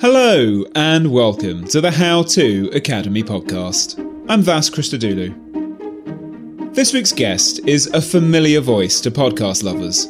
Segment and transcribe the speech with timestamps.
[0.00, 3.98] Hello, and welcome to the How To Academy podcast.
[4.28, 5.34] I'm Vas Christodoulou.
[6.72, 10.06] This week's guest is a familiar voice to podcast lovers.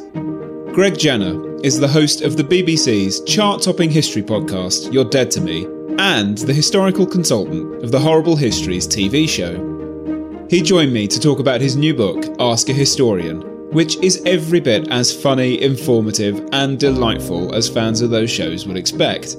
[0.75, 5.41] Greg Jenner is the host of the BBC's chart topping history podcast, You're Dead to
[5.41, 5.65] Me,
[5.97, 9.57] and the historical consultant of the Horrible Histories TV show.
[10.51, 14.59] He joined me to talk about his new book, Ask a Historian, which is every
[14.59, 19.35] bit as funny, informative, and delightful as fans of those shows would expect.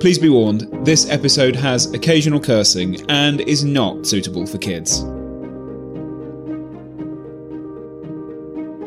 [0.00, 5.02] Please be warned, this episode has occasional cursing and is not suitable for kids.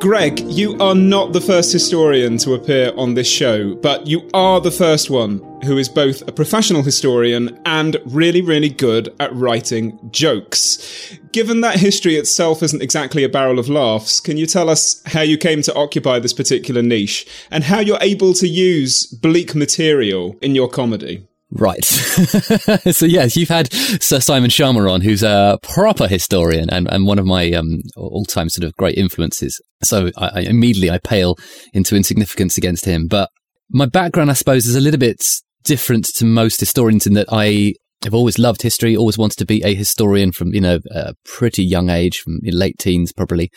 [0.01, 4.59] Greg, you are not the first historian to appear on this show, but you are
[4.59, 9.99] the first one who is both a professional historian and really, really good at writing
[10.11, 11.17] jokes.
[11.31, 15.21] Given that history itself isn't exactly a barrel of laughs, can you tell us how
[15.21, 20.35] you came to occupy this particular niche and how you're able to use bleak material
[20.41, 21.27] in your comedy?
[21.55, 21.85] Right.
[21.85, 27.19] so yes, you've had Sir Simon Schama on, who's a proper historian and, and one
[27.19, 29.61] of my um, all-time sort of great influences.
[29.83, 31.35] So I, I, immediately I pale
[31.73, 33.07] into insignificance against him.
[33.07, 33.29] But
[33.69, 35.23] my background, I suppose, is a little bit
[35.63, 39.63] different to most historians in that I have always loved history, always wanted to be
[39.63, 43.49] a historian from, you know, a pretty young age, from late teens probably.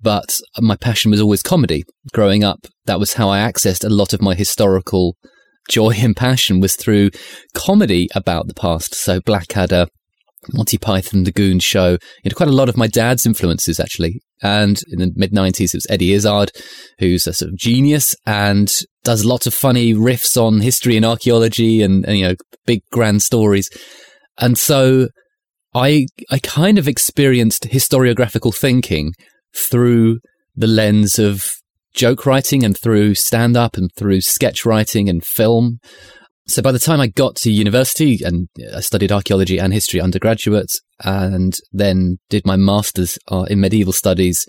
[0.00, 1.84] But my passion was always comedy.
[2.12, 5.16] Growing up, that was how I accessed a lot of my historical
[5.68, 7.10] joy and passion was through
[7.54, 8.94] comedy about the past.
[8.94, 9.86] So Blackadder,
[10.52, 14.20] Monty Python, The Goon Show, you know, quite a lot of my dad's influences actually.
[14.42, 16.52] And in the mid 90s, it was Eddie Izzard,
[16.98, 18.72] who's a sort of genius and
[19.06, 22.34] does lots of funny riffs on history and archaeology and, and you know,
[22.66, 23.70] big grand stories.
[24.36, 25.06] And so
[25.72, 29.12] I, I kind of experienced historiographical thinking
[29.56, 30.18] through
[30.56, 31.44] the lens of
[31.94, 35.78] joke writing and through stand up and through sketch writing and film.
[36.48, 40.72] So by the time I got to university and I studied archaeology and history undergraduate
[41.04, 44.44] and then did my master's uh, in medieval studies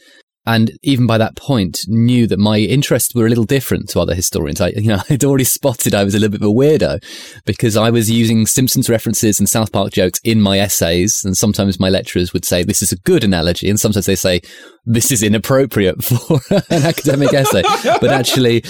[0.48, 4.16] and even by that point knew that my interests were a little different to other
[4.16, 4.62] historians.
[4.62, 7.04] I, you know, I'd already spotted I was a little bit of a weirdo
[7.46, 11.22] because I was using Simpsons references and South Park jokes in my essays.
[11.26, 13.70] And sometimes my lecturers would say, this is a good analogy.
[13.70, 14.40] And sometimes they say,
[14.86, 17.64] this is inappropriate for an academic essay.
[17.84, 18.62] But actually,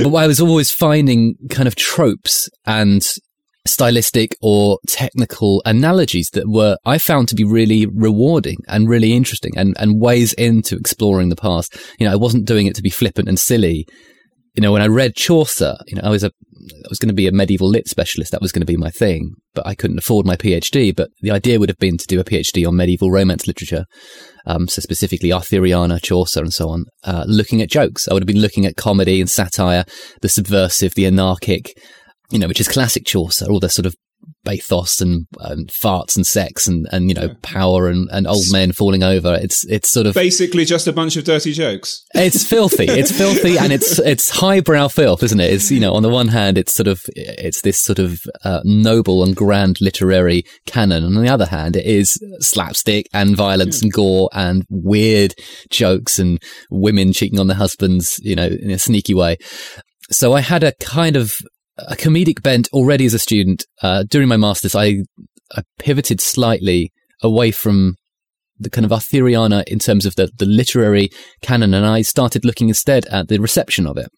[0.00, 3.04] but I was always finding kind of tropes and
[3.66, 9.52] stylistic or technical analogies that were I found to be really rewarding and really interesting
[9.56, 11.76] and, and ways into exploring the past.
[11.98, 13.86] You know, I wasn't doing it to be flippant and silly.
[14.54, 16.30] You know, when I read Chaucer, you know, I was a
[16.64, 18.32] I was going to be a medieval lit specialist.
[18.32, 20.94] That was going to be my thing, but I couldn't afford my PhD.
[20.94, 23.84] But the idea would have been to do a PhD on medieval romance literature.
[24.46, 28.08] Um, so specifically Arthuriana, Chaucer, and so on, uh, looking at jokes.
[28.08, 29.84] I would have been looking at comedy and satire,
[30.22, 31.72] the subversive, the anarchic,
[32.34, 33.94] you know, which is classic Chaucer, all the sort of
[34.42, 38.72] bathos and, and farts and sex and, and you know, power and, and old men
[38.72, 39.38] falling over.
[39.40, 42.04] It's, it's sort of basically just a bunch of dirty jokes.
[42.12, 42.86] It's filthy.
[42.86, 45.52] It's filthy and it's, it's highbrow filth, isn't it?
[45.52, 48.60] It's, you know, on the one hand, it's sort of, it's this sort of uh,
[48.64, 51.04] noble and grand literary canon.
[51.04, 55.34] And on the other hand, it is slapstick and violence and gore and weird
[55.70, 59.38] jokes and women cheating on their husbands, you know, in a sneaky way.
[60.10, 61.38] So I had a kind of
[61.78, 63.64] a comedic bent already as a student.
[63.82, 64.98] Uh, during my masters, I,
[65.52, 66.92] I pivoted slightly
[67.22, 67.96] away from
[68.58, 71.10] the kind of Arthuriana in terms of the, the literary
[71.42, 74.08] canon, and I started looking instead at the reception of it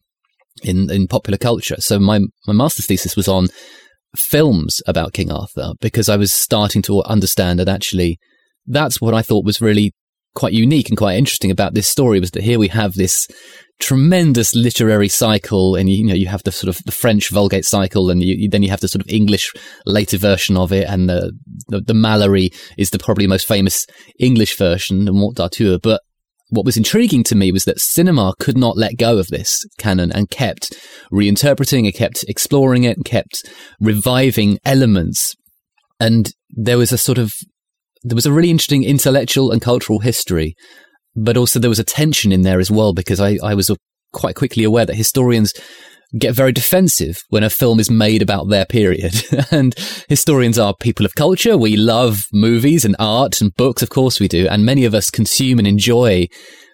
[0.62, 1.76] in, in popular culture.
[1.78, 3.48] So my, my master's thesis was on
[4.16, 8.18] films about King Arthur because I was starting to understand that actually
[8.66, 9.92] that's what I thought was really
[10.36, 13.26] quite unique and quite interesting about this story was that here we have this
[13.78, 17.64] tremendous literary cycle and you, you, know you have the sort of the French Vulgate
[17.64, 19.52] cycle and you, then you have the sort of English
[19.84, 21.32] later version of it and the
[21.68, 23.86] the, the Malory is the probably most famous
[24.20, 25.78] English version and Morte d'Arthur.
[25.82, 26.00] But
[26.50, 30.12] what was intriguing to me was that cinema could not let go of this canon
[30.12, 30.72] and kept
[31.12, 33.42] reinterpreting it kept exploring it and kept
[33.80, 35.34] reviving elements.
[35.98, 37.34] And there was a sort of
[38.06, 40.54] there was a really interesting intellectual and cultural history,
[41.16, 43.70] but also there was a tension in there as well because I, I was
[44.12, 45.52] quite quickly aware that historians
[46.16, 49.14] get very defensive when a film is made about their period.
[49.50, 49.74] and
[50.08, 51.58] historians are people of culture.
[51.58, 54.46] We love movies and art and books, of course we do.
[54.48, 56.28] And many of us consume and enjoy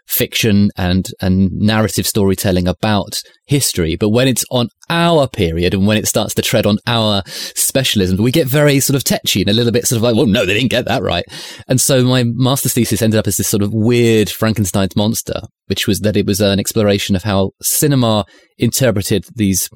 [0.06, 3.96] fiction and, and narrative storytelling about history.
[3.96, 8.22] But when it's on our period and when it starts to tread on our specialism,
[8.22, 10.44] we get very sort of tetchy and a little bit sort of like, well, no,
[10.44, 11.24] they didn't get that right.
[11.68, 15.86] And so my master's thesis ended up as this sort of weird Frankenstein's monster, which
[15.86, 18.24] was that it was an exploration of how cinema
[18.58, 19.68] interpreted these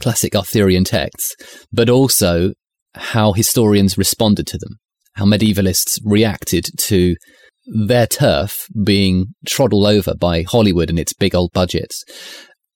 [0.00, 1.36] classic Arthurian texts,
[1.72, 2.52] but also
[2.94, 4.78] how historians responded to them,
[5.14, 7.14] how medievalists reacted to
[7.66, 12.04] their turf being trod all over by Hollywood and its big old budgets.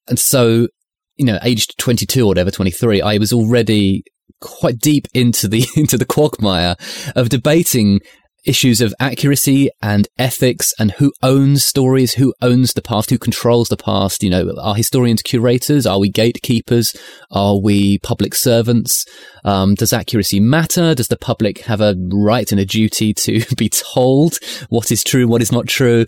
[0.08, 0.68] And so,
[1.16, 4.04] you know, aged 22 or whatever, 23, I was already
[4.40, 6.76] quite deep into the, into the quagmire
[7.16, 8.00] of debating
[8.44, 13.68] issues of accuracy and ethics and who owns stories, who owns the past, who controls
[13.68, 14.22] the past.
[14.22, 15.86] You know, are historians curators?
[15.86, 16.94] Are we gatekeepers?
[17.30, 19.04] Are we public servants?
[19.44, 20.94] Um, does accuracy matter?
[20.94, 24.38] Does the public have a right and a duty to be told
[24.68, 26.06] what is true, what is not true?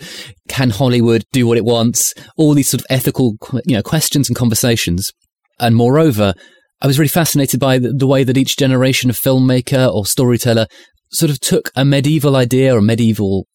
[0.49, 2.15] Can Hollywood do what it wants?
[2.37, 5.12] All these sort of ethical, you know, questions and conversations.
[5.59, 6.35] And moreover,
[6.83, 10.67] I was really fascinated by the, the way that each generation of filmmaker or storyteller
[11.11, 13.47] sort of took a medieval idea or medieval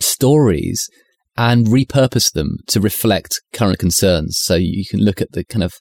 [0.00, 0.88] stories
[1.36, 4.38] and repurposed them to reflect current concerns.
[4.40, 5.74] So you can look at the kind of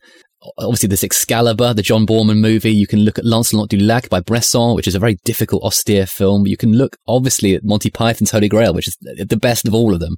[0.58, 2.72] obviously this Excalibur, the John Boorman movie.
[2.72, 6.06] You can look at Lancelot du Lac by Bresson, which is a very difficult, austere
[6.06, 6.46] film.
[6.46, 9.94] You can look obviously at Monty Python's Holy Grail, which is the best of all
[9.94, 10.16] of them.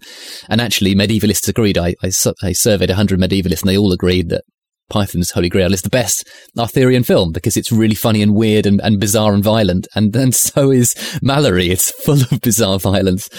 [0.50, 1.78] And actually, medievalists agreed.
[1.78, 2.12] I, I,
[2.44, 4.44] I surveyed 100 medievalists and they all agreed that
[4.90, 8.80] Python's Holy Grail is the best Arthurian film because it's really funny and weird and,
[8.82, 9.88] and bizarre and violent.
[9.96, 10.94] And then so is
[11.24, 11.70] Malory.
[11.70, 13.30] It's full of bizarre violence.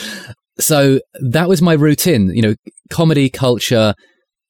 [0.59, 2.55] So that was my routine, you know,
[2.91, 3.95] comedy, culture,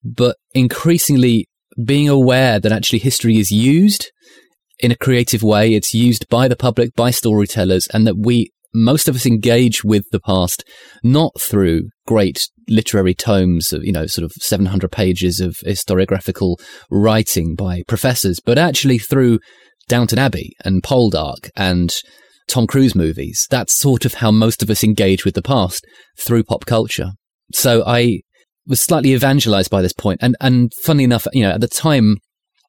[0.03, 1.49] but increasingly
[1.85, 4.11] being aware that actually history is used
[4.81, 5.75] in a creative way.
[5.75, 10.05] It's used by the public, by storytellers, and that we most of us engage with
[10.13, 10.63] the past
[11.03, 16.57] not through great literary tomes of, you know, sort of 700 pages of historiographical
[16.91, 19.39] writing by professors, but actually through
[19.89, 21.95] Downton Abbey and Poldark and
[22.49, 23.47] Tom Cruise movies.
[23.51, 25.87] That's sort of how most of us engage with the past
[26.19, 27.13] through pop culture.
[27.53, 28.21] So I
[28.67, 30.21] was slightly evangelized by this point.
[30.23, 32.19] And, and funny enough, you know, at the time,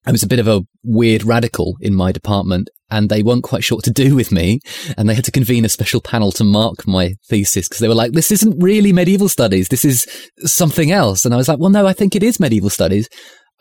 [0.06, 3.64] I was a bit of a weird radical in my department and they weren't quite
[3.64, 4.60] sure what to do with me.
[4.98, 7.96] And they had to convene a special panel to mark my thesis because they were
[7.96, 9.70] like, this isn't really medieval studies.
[9.70, 10.06] This is
[10.46, 11.26] something else.
[11.26, 13.10] And I was like, well, no, I think it is medieval studies.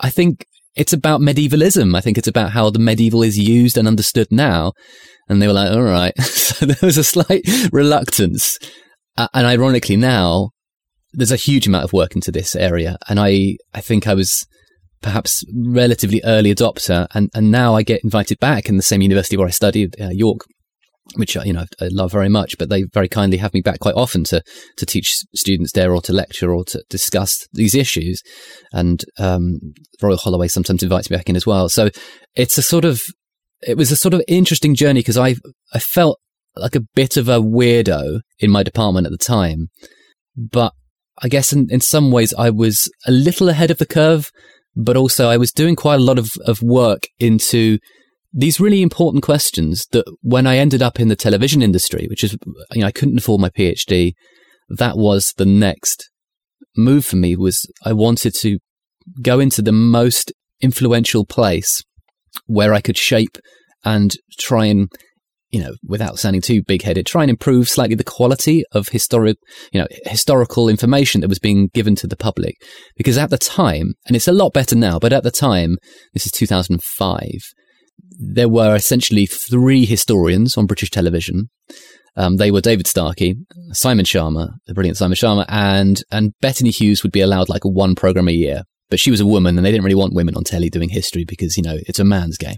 [0.00, 0.46] I think
[0.76, 1.94] it's about medievalism.
[1.94, 4.72] I think it's about how the medieval is used and understood now.
[5.28, 6.16] And they were like, all right.
[6.22, 7.42] so there was a slight
[7.72, 8.58] reluctance.
[9.16, 10.50] Uh, and ironically now,
[11.12, 12.96] there's a huge amount of work into this area.
[13.08, 14.46] And I, I think I was,
[15.00, 19.36] perhaps relatively early adopter, and and now I get invited back in the same university
[19.36, 20.40] where I studied, uh, York,
[21.14, 22.58] which uh, you know I love very much.
[22.58, 24.42] But they very kindly have me back quite often to
[24.76, 28.22] to teach students there, or to lecture, or to discuss these issues.
[28.72, 29.60] And um,
[30.02, 31.68] Royal Holloway sometimes invites me back in as well.
[31.68, 31.90] So
[32.34, 33.02] it's a sort of
[33.62, 35.36] it was a sort of interesting journey because I
[35.72, 36.18] I felt
[36.56, 39.68] like a bit of a weirdo in my department at the time,
[40.36, 40.72] but
[41.20, 44.30] I guess in, in some ways I was a little ahead of the curve
[44.78, 47.78] but also I was doing quite a lot of, of work into
[48.32, 52.36] these really important questions that when I ended up in the television industry, which is,
[52.72, 54.12] you know, I couldn't afford my PhD,
[54.68, 56.08] that was the next
[56.76, 58.58] move for me was I wanted to
[59.20, 61.82] go into the most influential place
[62.46, 63.38] where I could shape
[63.84, 64.88] and try and
[65.50, 69.36] you know, without sounding too big headed, try and improve slightly the quality of historic,
[69.72, 72.56] you know, historical information that was being given to the public.
[72.96, 75.78] Because at the time, and it's a lot better now, but at the time,
[76.12, 77.28] this is 2005,
[78.18, 81.48] there were essentially three historians on British television.
[82.16, 83.36] Um, they were David Starkey,
[83.72, 87.94] Simon Schama, the brilliant Simon Schama, and, and Bettany Hughes would be allowed like one
[87.94, 90.44] program a year but she was a woman and they didn't really want women on
[90.44, 92.56] telly doing history because, you know, it's a man's game.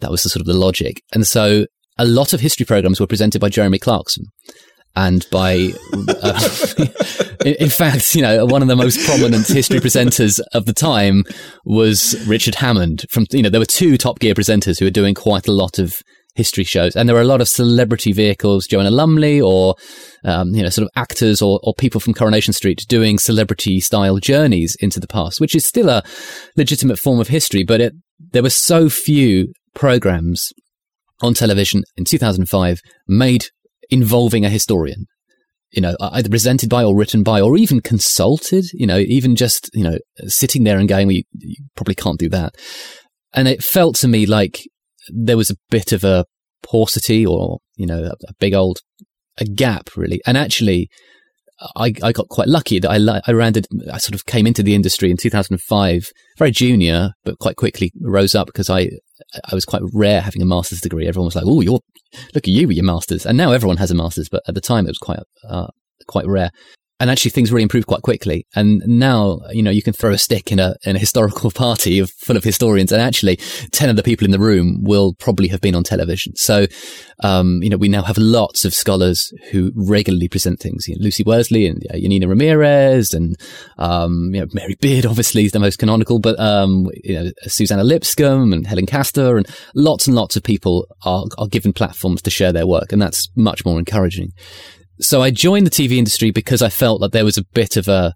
[0.00, 1.02] That was the sort of the logic.
[1.12, 1.66] And so
[1.98, 4.26] a lot of history programs were presented by Jeremy Clarkson
[4.96, 5.72] and by,
[6.22, 6.48] uh,
[7.44, 11.24] in fact, you know, one of the most prominent history presenters of the time
[11.66, 13.04] was Richard Hammond.
[13.10, 15.78] From you know, there were two Top Gear presenters who were doing quite a lot
[15.78, 16.00] of
[16.34, 19.74] history shows, and there were a lot of celebrity vehicles, Joanna Lumley, or
[20.24, 24.16] um, you know, sort of actors or, or people from Coronation Street doing celebrity style
[24.16, 26.02] journeys into the past, which is still a
[26.56, 27.92] legitimate form of history, but it,
[28.32, 30.52] there were so few programs
[31.20, 33.46] on television in 2005 made
[33.90, 35.06] involving a historian
[35.72, 39.70] you know, either presented by or written by or even consulted, you know, even just,
[39.74, 42.54] you know, sitting there and going, well, you, you, probably can't do that.
[43.34, 44.60] And it felt to me like
[45.08, 46.24] there was a bit of a
[46.62, 48.78] paucity or, you know, a, a big old,
[49.38, 50.20] a gap really.
[50.26, 50.88] And actually,
[51.74, 54.74] I, I got quite lucky that I, I landed, I sort of came into the
[54.74, 56.06] industry in 2005,
[56.38, 58.90] very junior, but quite quickly rose up because I,
[59.50, 61.06] I was quite rare having a master's degree.
[61.06, 61.80] Everyone was like, "Oh, you're
[62.34, 64.28] look at you with your masters," and now everyone has a master's.
[64.28, 65.68] But at the time, it was quite uh,
[66.06, 66.50] quite rare.
[66.98, 68.46] And actually things really improved quite quickly.
[68.54, 71.98] And now, you know, you can throw a stick in a, in a historical party
[71.98, 73.36] of, full of historians and actually
[73.72, 76.34] 10 of the people in the room will probably have been on television.
[76.36, 76.66] So,
[77.22, 80.88] um, you know, we now have lots of scholars who regularly present things.
[80.88, 83.36] You know, Lucy Worsley and uh, Janina Ramirez and,
[83.78, 87.84] um, you know, Mary Beard obviously is the most canonical, but, um, you know, Suzannah
[87.84, 92.30] Lipscomb and Helen Castor and lots and lots of people are, are given platforms to
[92.30, 92.90] share their work.
[92.92, 94.32] And that's much more encouraging.
[95.00, 97.88] So I joined the TV industry because I felt that there was a bit of
[97.88, 98.14] a,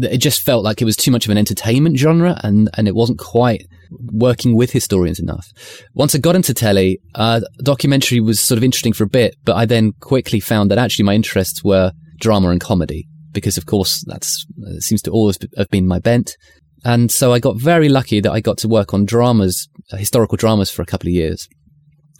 [0.00, 2.94] it just felt like it was too much of an entertainment genre and, and it
[2.94, 5.52] wasn't quite working with historians enough.
[5.94, 9.56] Once I got into telly, uh, documentary was sort of interesting for a bit, but
[9.56, 14.04] I then quickly found that actually my interests were drama and comedy because of course
[14.06, 16.36] that's uh, seems to always have been my bent.
[16.84, 20.36] And so I got very lucky that I got to work on dramas, uh, historical
[20.36, 21.48] dramas for a couple of years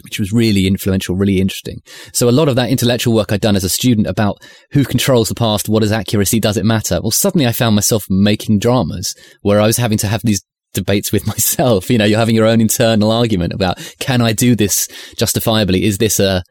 [0.02, 1.80] which was really influential, really interesting.
[2.12, 4.38] So a lot of that intellectual work I'd done as a student about
[4.72, 7.00] who controls the past, what is accuracy, does it matter?
[7.00, 10.42] Well, suddenly I found myself making dramas where I was having to have these
[10.72, 11.90] debates with myself.
[11.90, 15.84] You know, you're having your own internal argument about, can I do this justifiably?
[15.84, 16.42] Is this a,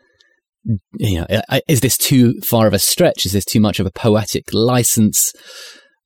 [0.98, 3.26] you know, uh, is this too far of a stretch?
[3.26, 5.34] Is this too much of a poetic license?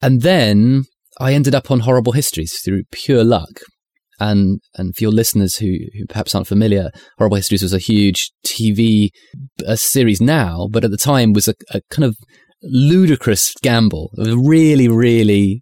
[0.02, 0.86] And then
[1.20, 3.62] I ended up on horrible histories through pure luck
[4.20, 8.32] and and for your listeners who who perhaps aren't familiar, Horrible Histories was a huge
[8.46, 9.10] TV
[9.66, 12.16] a series now, but at the time was a, a kind of
[12.62, 14.12] ludicrous gamble.
[14.18, 15.62] A really, really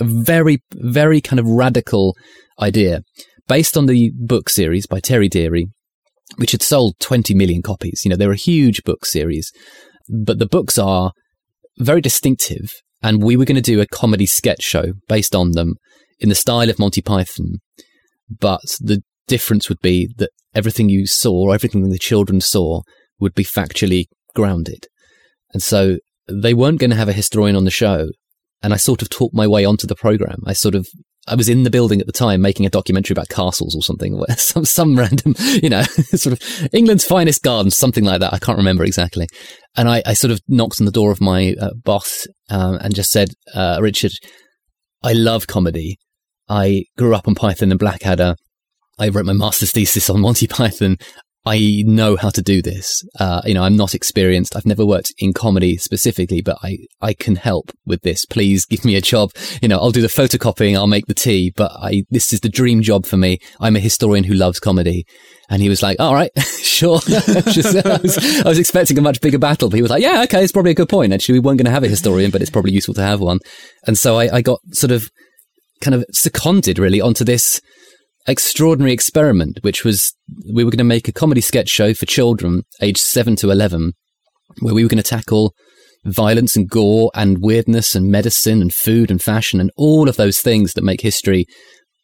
[0.00, 2.16] a very, very kind of radical
[2.60, 3.02] idea
[3.48, 5.66] based on the book series by Terry Deary,
[6.36, 8.02] which had sold 20 million copies.
[8.04, 9.50] You know, they're a huge book series,
[10.08, 11.12] but the books are
[11.78, 12.70] very distinctive.
[13.02, 15.74] And we were going to do a comedy sketch show based on them
[16.20, 17.58] in the style of Monty Python
[18.40, 22.82] but the difference would be that everything you saw, everything the children saw,
[23.18, 24.86] would be factually grounded.
[25.52, 25.98] And so
[26.28, 28.08] they weren't going to have a historian on the show.
[28.62, 30.42] And I sort of talked my way onto the program.
[30.46, 30.86] I sort of,
[31.26, 34.22] I was in the building at the time making a documentary about castles or something,
[34.36, 35.82] some, some random, you know,
[36.14, 38.32] sort of England's finest gardens, something like that.
[38.32, 39.26] I can't remember exactly.
[39.76, 42.94] And I, I sort of knocked on the door of my uh, boss um, and
[42.94, 44.12] just said, uh, Richard,
[45.02, 45.98] I love comedy.
[46.52, 48.36] I grew up on Python and Blackadder.
[48.98, 50.98] I wrote my master's thesis on Monty Python.
[51.46, 53.02] I know how to do this.
[53.18, 54.54] Uh, you know, I'm not experienced.
[54.54, 58.26] I've never worked in comedy specifically, but I, I can help with this.
[58.26, 59.30] Please give me a job.
[59.62, 60.76] You know, I'll do the photocopying.
[60.76, 63.38] I'll make the tea, but I, this is the dream job for me.
[63.58, 65.04] I'm a historian who loves comedy.
[65.48, 67.00] And he was like, all right, sure.
[67.00, 70.22] Just, I, was, I, was, expecting a much bigger battle, but he was like, yeah,
[70.24, 71.14] okay, it's probably a good point.
[71.14, 73.40] Actually, we weren't going to have a historian, but it's probably useful to have one.
[73.86, 75.10] And so I, I got sort of
[75.82, 77.60] kind of seconded really onto this
[78.26, 80.14] extraordinary experiment, which was
[80.54, 83.92] we were going to make a comedy sketch show for children aged 7 to 11,
[84.60, 85.54] where we were going to tackle
[86.04, 90.40] violence and gore and weirdness and medicine and food and fashion and all of those
[90.40, 91.46] things that make history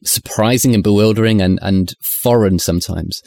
[0.05, 3.21] surprising and bewildering and, and foreign sometimes.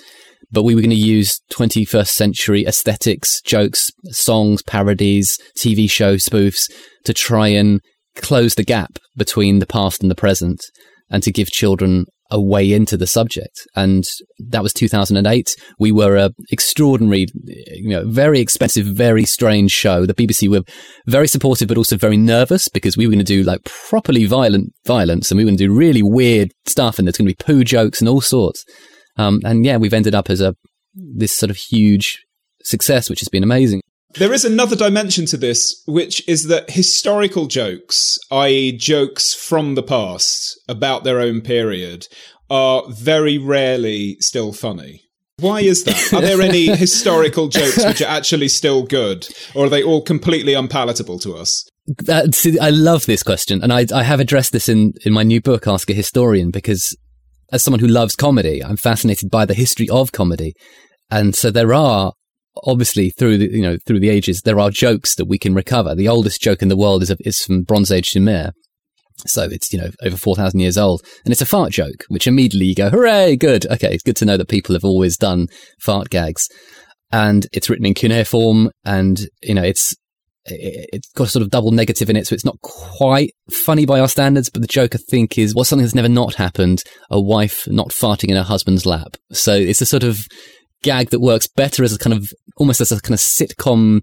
[0.52, 6.70] But we were going to use 21st century aesthetics, jokes, songs, parodies, TV show spoofs
[7.06, 7.82] to try and
[8.16, 10.64] close the gap between the past and the present
[11.10, 13.68] and to give children a way into the subject.
[13.76, 14.06] And
[14.40, 15.56] that was 2008.
[15.78, 20.06] We were a extraordinary, you know, very expensive, very strange show.
[20.06, 20.64] The BBC were
[21.06, 24.72] very supportive, but also very nervous because we were going to do like properly violent
[24.86, 27.44] violence and we were going to do really weird stuff and there's going to be
[27.44, 28.64] poo jokes and all sorts.
[29.18, 30.56] Um, and yeah, we've ended up as a,
[30.96, 32.24] this sort of huge
[32.64, 33.82] success, which has been amazing.
[34.16, 39.84] There is another dimension to this, which is that historical jokes, i.e., jokes from the
[39.84, 42.08] past about their own period,
[42.50, 45.04] are very rarely still funny.
[45.40, 46.14] Why is that?
[46.14, 50.54] Are there any historical jokes which are actually still good, or are they all completely
[50.54, 51.68] unpalatable to us?
[52.06, 55.24] That, see, I love this question, and I, I have addressed this in, in my
[55.24, 56.96] new book, Ask a Historian, because
[57.52, 60.54] as someone who loves comedy, I'm fascinated by the history of comedy.
[61.10, 62.14] And so there are
[62.64, 65.96] obviously through the you know through the ages there are jokes that we can recover.
[65.96, 68.52] The oldest joke in the world is is from Bronze Age Sumer.
[69.28, 71.04] So it's, you know, over 4,000 years old.
[71.26, 73.68] And it's a fart joke, which immediately you go, hooray, good.
[73.68, 75.48] Okay, it's good to know that people have always done
[75.80, 76.48] fart gags.
[77.12, 79.96] And it's written in cuneiform and, you know, it's,
[80.46, 82.26] it's got a sort of double negative in it.
[82.26, 85.66] So it's not quite funny by our standards, but the joke I think is, well,
[85.66, 86.82] something that's never not happened,
[87.12, 89.18] a wife not farting in her husband's lap.
[89.32, 90.26] So it's a sort of,
[90.84, 94.02] gag that works better as a kind of almost as a kind of sitcom.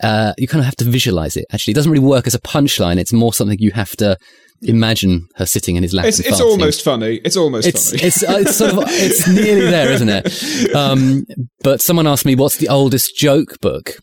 [0.00, 1.44] Uh, you kind of have to visualize it.
[1.52, 2.98] Actually, it doesn't really work as a punchline.
[2.98, 4.16] It's more something you have to
[4.62, 6.06] imagine her sitting in his lap.
[6.06, 7.20] It's, it's almost funny.
[7.24, 8.02] It's almost it's, funny.
[8.04, 10.74] It's, uh, it's sort of it's nearly there, isn't it?
[10.74, 11.24] Um,
[11.62, 13.96] but someone asked me what's the oldest joke book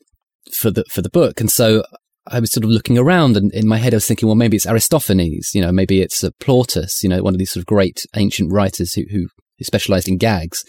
[0.53, 1.83] for the for the book, and so
[2.27, 4.57] I was sort of looking around and in my head I was thinking, well, maybe
[4.57, 7.67] it's Aristophanes, you know, maybe it's uh, Plautus, you know, one of these sort of
[7.67, 9.27] great ancient writers who, who
[9.61, 10.63] specialized in gags.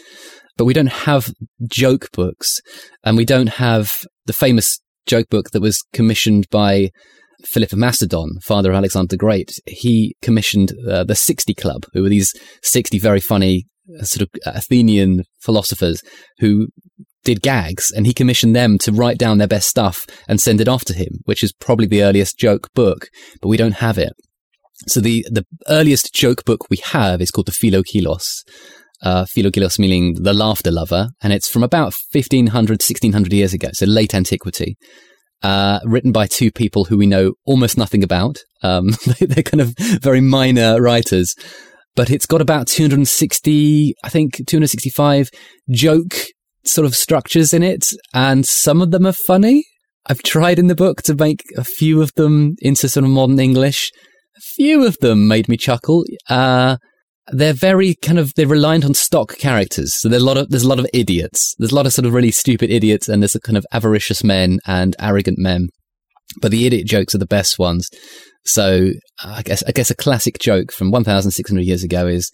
[0.56, 1.32] But we don't have
[1.68, 2.60] joke books
[3.04, 3.92] and we don't have
[4.26, 6.90] the famous joke book that was commissioned by
[7.44, 9.52] Philip of Macedon, father of Alexander the Great.
[9.66, 12.32] He commissioned uh, the 60 Club, who were these
[12.62, 13.66] 60 very funny
[14.00, 16.00] uh, sort of Athenian philosophers
[16.38, 16.68] who
[17.24, 20.68] did gags and he commissioned them to write down their best stuff and send it
[20.68, 23.08] off to him, which is probably the earliest joke book,
[23.40, 24.12] but we don't have it.
[24.86, 28.44] So the, the earliest joke book we have is called the Philogelos.
[29.02, 29.26] Uh,
[29.78, 34.76] meaning the laughter lover, and it's from about 1500, 1600 years ago, so late antiquity.
[35.42, 38.38] Uh, written by two people who we know almost nothing about.
[38.62, 38.88] Um,
[39.20, 41.34] they're kind of very minor writers,
[41.94, 45.28] but it's got about 260, I think 265
[45.70, 46.14] joke
[46.64, 49.64] sort of structures in it, and some of them are funny.
[50.08, 53.40] I've tried in the book to make a few of them into sort of modern
[53.40, 53.90] English.
[54.36, 56.04] A few of them made me chuckle.
[56.28, 56.76] Uh,
[57.32, 59.94] they're very kind of they're reliant on stock characters.
[59.98, 61.54] So there's a lot of there's a lot of idiots.
[61.58, 64.22] There's a lot of sort of really stupid idiots, and there's a kind of avaricious
[64.22, 65.68] men and arrogant men.
[66.40, 67.88] But the idiot jokes are the best ones.
[68.44, 68.90] So
[69.24, 72.30] I guess I guess a classic joke from 1,600 years ago is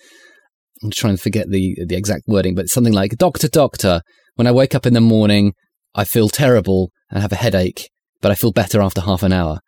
[0.83, 4.03] I'm trying to forget the the exact wording, but it's something like "Doctor, doctor,
[4.35, 5.55] when I wake up in the morning,
[5.95, 7.89] I feel terrible and have a headache,
[8.21, 9.61] but I feel better after half an hour.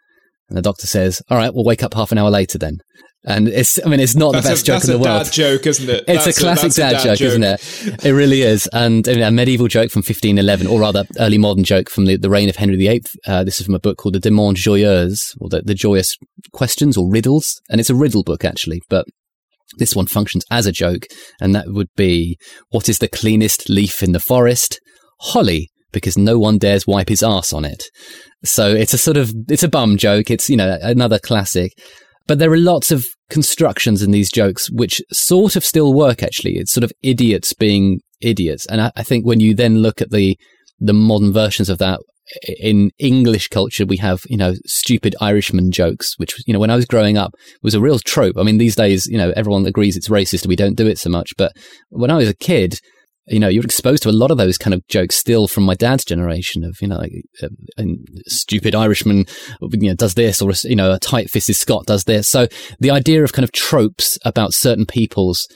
[0.49, 2.79] And the doctor says, "All right, we'll wake up half an hour later then."
[3.27, 5.21] And it's, I mean, it's not that's the best a, joke in the world.
[5.21, 6.05] That's a dad joke, isn't it?
[6.07, 8.05] It's that's a classic a, dad, dad, joke, joke, isn't it?
[8.05, 8.69] It really is.
[8.73, 12.51] And a medieval joke from 1511, or rather, early modern joke from the, the reign
[12.51, 13.03] of Henry VIII.
[13.27, 16.15] Uh, this is from a book called the Demande Joyeuse, or the, the Joyous
[16.53, 17.61] Questions or Riddles.
[17.71, 19.07] And it's a riddle book, actually, but
[19.79, 21.07] this one functions as a joke.
[21.41, 22.37] And that would be,
[22.71, 24.79] what is the cleanest leaf in the forest?
[25.21, 27.85] Holly because no one dares wipe his ass on it.
[28.45, 30.31] So it's a sort of, it's a bum joke.
[30.31, 31.73] It's, you know, another classic.
[32.27, 36.57] But there are lots of constructions in these jokes which sort of still work, actually.
[36.57, 38.67] It's sort of idiots being idiots.
[38.67, 40.39] And I, I think when you then look at the,
[40.79, 42.01] the modern versions of that,
[42.59, 46.77] in English culture, we have, you know, stupid Irishman jokes, which, you know, when I
[46.77, 48.37] was growing up was a real trope.
[48.39, 50.47] I mean, these days, you know, everyone agrees it's racist.
[50.47, 51.33] We don't do it so much.
[51.37, 51.53] But
[51.91, 52.79] when I was a kid,
[53.27, 55.75] you know, you're exposed to a lot of those kind of jokes still from my
[55.75, 57.85] dad's generation of, you know, like a, uh, a
[58.27, 59.25] stupid Irishman,
[59.73, 62.29] you know, does this or, you know, a tight fisted Scot does this.
[62.29, 62.49] So
[62.81, 65.49] the idea of kind of tropes about certain peoples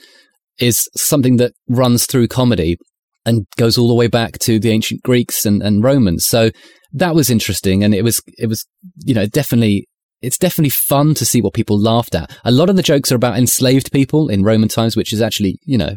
[0.57, 2.77] is something that runs through comedy
[3.25, 6.25] and goes all the way back to the ancient Greeks and, and Romans.
[6.25, 6.49] So
[6.93, 7.83] that was interesting.
[7.83, 8.65] And it was, it was,
[9.05, 9.87] you know, definitely
[10.21, 12.29] it's definitely fun to see what people laughed at.
[12.43, 15.59] A lot of the jokes are about enslaved people in Roman times, which is actually,
[15.63, 15.95] you know,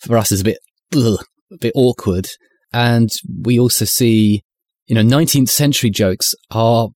[0.00, 0.56] for us is a bit
[0.96, 2.28] ugh, a bit awkward.
[2.72, 3.10] And
[3.42, 4.42] we also see,
[4.86, 6.88] you know, 19th century jokes are,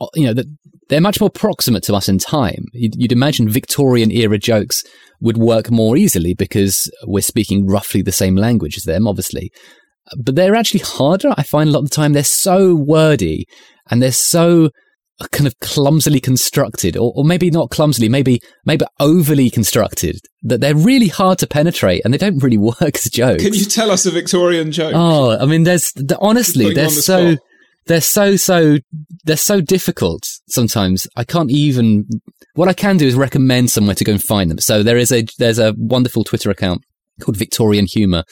[0.00, 0.42] uh, you know,
[0.88, 2.66] they're much more proximate to us in time.
[2.72, 4.84] You'd, you'd imagine Victorian era jokes
[5.20, 9.50] would work more easily because we're speaking roughly the same language as them, obviously.
[10.16, 11.34] But they're actually harder.
[11.36, 13.46] I find a lot of the time they're so wordy
[13.90, 14.70] and they're so
[15.32, 20.76] kind of clumsily constructed, or, or maybe not clumsily, maybe maybe overly constructed, that they're
[20.76, 23.42] really hard to penetrate and they don't really work as jokes.
[23.42, 24.92] Can you tell us a Victorian joke?
[24.94, 27.32] Oh, I mean, there's honestly, they're the so.
[27.32, 27.42] Spot.
[27.88, 28.78] They're so so
[29.24, 31.06] they're so difficult sometimes.
[31.14, 32.08] I can't even.
[32.54, 34.58] What I can do is recommend somewhere to go and find them.
[34.58, 36.82] So there is a there's a wonderful Twitter account
[37.20, 38.24] called Victorian Humour,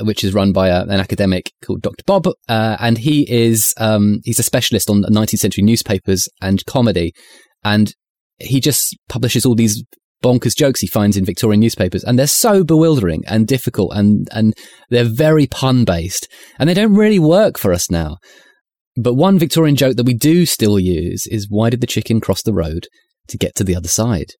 [0.00, 2.04] which is run by a, an academic called Dr.
[2.06, 7.12] Bob, uh, and he is um, he's a specialist on 19th century newspapers and comedy,
[7.64, 7.94] and
[8.38, 9.82] he just publishes all these
[10.22, 14.54] bonkers jokes he finds in Victorian newspapers, and they're so bewildering and difficult, and and
[14.90, 18.18] they're very pun based, and they don't really work for us now.
[18.96, 22.42] But one Victorian joke that we do still use is why did the chicken cross
[22.42, 22.88] the road
[23.28, 24.32] to get to the other side?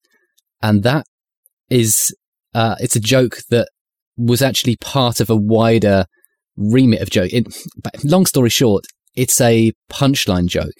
[0.60, 1.06] And that
[1.70, 2.12] is
[2.54, 3.68] uh, it's a joke that
[4.18, 6.04] was actually part of a wider
[6.56, 7.32] remit of joke.
[7.32, 7.46] It,
[8.04, 10.74] long story short, it's a punchline joke,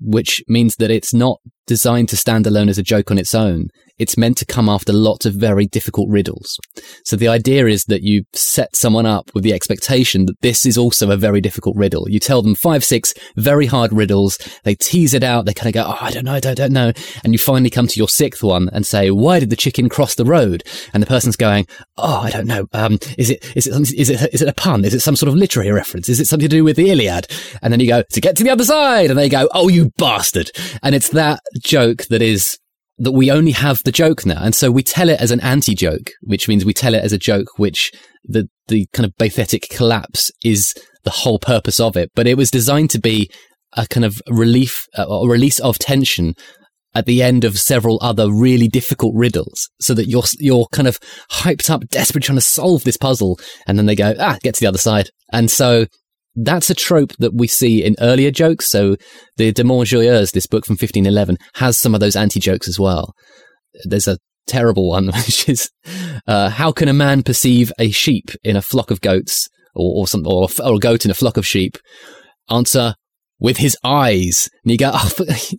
[0.00, 3.68] which means that it's not designed to stand alone as a joke on its own
[3.98, 6.58] it's meant to come after lots of very difficult riddles.
[7.04, 10.78] So the idea is that you set someone up with the expectation that this is
[10.78, 12.08] also a very difficult riddle.
[12.08, 14.38] You tell them five, six very hard riddles.
[14.64, 15.46] They tease it out.
[15.46, 16.34] They kind of go, Oh, I don't know.
[16.34, 16.92] I don't, don't know.
[17.24, 20.14] And you finally come to your sixth one and say, why did the chicken cross
[20.14, 20.62] the road?
[20.94, 22.66] And the person's going, Oh, I don't know.
[22.72, 24.84] Um, is it, is it, is it, is it a pun?
[24.84, 26.08] Is it some sort of literary reference?
[26.08, 27.26] Is it something to do with the Iliad?
[27.62, 29.10] And then you go, to get to the other side.
[29.10, 30.52] And they go, Oh, you bastard.
[30.82, 32.58] And it's that joke that is
[32.98, 34.42] that we only have the joke now.
[34.42, 37.12] And so we tell it as an anti joke, which means we tell it as
[37.12, 37.92] a joke, which
[38.24, 42.10] the, the kind of bathetic collapse is the whole purpose of it.
[42.14, 43.30] But it was designed to be
[43.74, 46.34] a kind of relief uh, or release of tension
[46.94, 50.98] at the end of several other really difficult riddles so that you're you're kind of
[51.30, 54.60] hyped up desperate trying to solve this puzzle and then they go ah get to
[54.60, 55.84] the other side and so
[56.42, 58.68] that's a trope that we see in earlier jokes.
[58.68, 58.96] So
[59.36, 63.14] the De Joyeuse this book from 1511 has some of those anti-jokes as well.
[63.84, 65.70] There's a terrible one which is
[66.26, 70.08] uh, how can a man perceive a sheep in a flock of goats or, or
[70.08, 71.76] some or, or a goat in a flock of sheep?
[72.50, 72.94] Answer
[73.40, 74.48] with his eyes.
[74.64, 75.10] And you go, oh,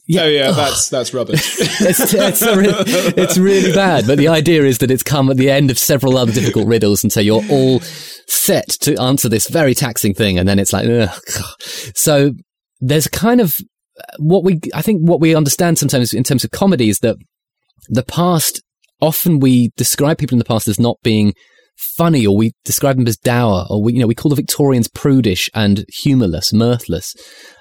[0.05, 1.57] yeah, oh, yeah that's that's rubbish.
[1.59, 4.05] it's, it's, re- it's, really bad.
[4.07, 7.03] But the idea is that it's come at the end of several other difficult riddles,
[7.03, 7.79] and so you're all
[8.27, 11.21] set to answer this very taxing thing, and then it's like, ugh.
[11.95, 12.31] so
[12.79, 13.55] there's kind of
[14.17, 17.17] what we I think what we understand sometimes in terms of comedy is that
[17.89, 18.61] the past
[19.01, 21.33] often we describe people in the past as not being
[21.77, 24.87] funny or we describe them as dour or we you know we call the Victorians
[24.87, 27.13] prudish and humorless mirthless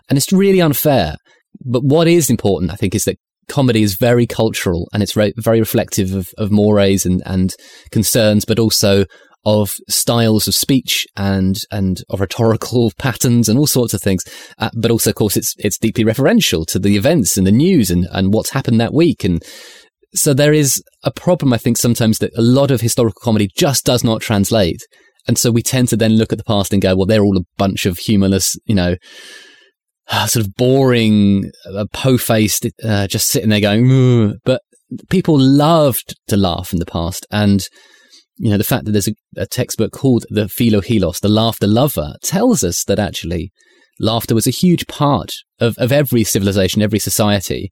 [0.09, 1.17] and it's really unfair.
[1.65, 3.19] But what is important, I think, is that
[3.49, 7.55] comedy is very cultural and it's very, very reflective of, of mores and, and
[7.91, 9.05] concerns, but also
[9.45, 14.23] of styles of speech and and of rhetorical patterns and all sorts of things.
[14.59, 17.91] Uh, but also, of course, it's it's deeply referential to the events and the news
[17.91, 19.25] and, and what's happened that week.
[19.25, 19.43] And
[20.15, 23.85] so there is a problem, I think, sometimes that a lot of historical comedy just
[23.85, 24.81] does not translate.
[25.27, 27.37] And so we tend to then look at the past and go, well, they're all
[27.37, 28.97] a bunch of humorless, you know,
[30.27, 34.63] sort of boring, uh, po-faced, uh, just sitting there going, but
[35.11, 37.27] people loved to laugh in the past.
[37.31, 37.67] And,
[38.37, 42.15] you know, the fact that there's a, a textbook called the Philogelos, the laughter lover,
[42.23, 43.53] tells us that actually
[44.01, 47.71] laughter was a huge part of, of every civilization, every society.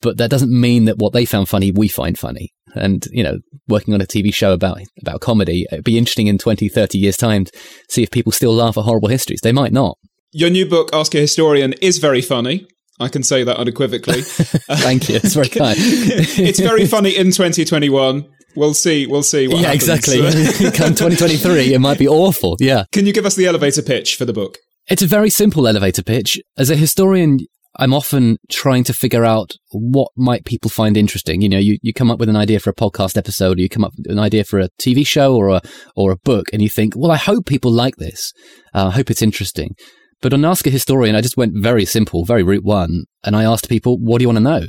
[0.00, 2.50] But that doesn't mean that what they found funny, we find funny.
[2.74, 6.38] And, you know, working on a TV show about, about comedy, it'd be interesting in
[6.38, 7.52] 20, 30 years time to
[7.88, 9.40] see if people still laugh at horrible histories.
[9.42, 9.96] They might not.
[10.36, 12.66] Your new book, Ask a Historian, is very funny.
[12.98, 14.22] I can say that unequivocally.
[14.22, 15.14] Thank you.
[15.14, 15.76] It's very kind.
[15.78, 18.26] it's very funny in 2021.
[18.56, 19.06] We'll see.
[19.06, 19.46] We'll see.
[19.46, 19.88] yeah, happens.
[19.88, 20.18] exactly.
[20.72, 22.56] Come 2023, it might be awful.
[22.58, 22.82] Yeah.
[22.90, 24.58] Can you give us the elevator pitch for the book?
[24.88, 26.40] It's a very simple elevator pitch.
[26.58, 27.38] As a historian,
[27.76, 31.42] I'm often trying to figure out what might people find interesting.
[31.42, 33.68] You know, you, you come up with an idea for a podcast episode, or you
[33.68, 35.62] come up with an idea for a TV show or a
[35.94, 38.32] or a book, and you think, well, I hope people like this.
[38.74, 39.76] Uh, I hope it's interesting.
[40.24, 43.44] But on Ask a Historian, I just went very simple, very route one, and I
[43.44, 44.66] asked people, what do you want to know?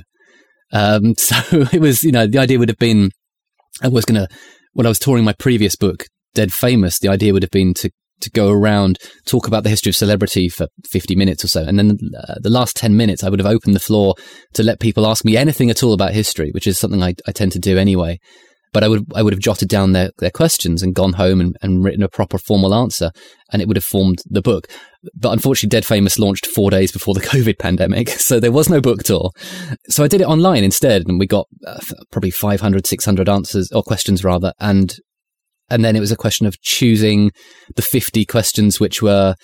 [0.74, 1.38] Um, so
[1.72, 3.12] it was, you know, the idea would have been,
[3.82, 4.28] I was going to,
[4.74, 7.90] when I was touring my previous book, Dead Famous, the idea would have been to,
[8.20, 11.64] to go around, talk about the history of celebrity for 50 minutes or so.
[11.64, 14.16] And then uh, the last 10 minutes, I would have opened the floor
[14.56, 17.32] to let people ask me anything at all about history, which is something I, I
[17.32, 18.20] tend to do anyway
[18.76, 21.56] but I would I would have jotted down their, their questions and gone home and,
[21.62, 23.10] and written a proper formal answer,
[23.54, 24.68] and it would have formed the book.
[25.16, 28.82] But unfortunately, Dead Famous launched four days before the COVID pandemic, so there was no
[28.82, 29.32] book tour.
[29.88, 31.80] So I did it online instead, and we got uh,
[32.12, 34.94] probably 500, 600 answers or questions rather, and
[35.70, 37.32] and then it was a question of choosing
[37.78, 39.36] the 50 questions which were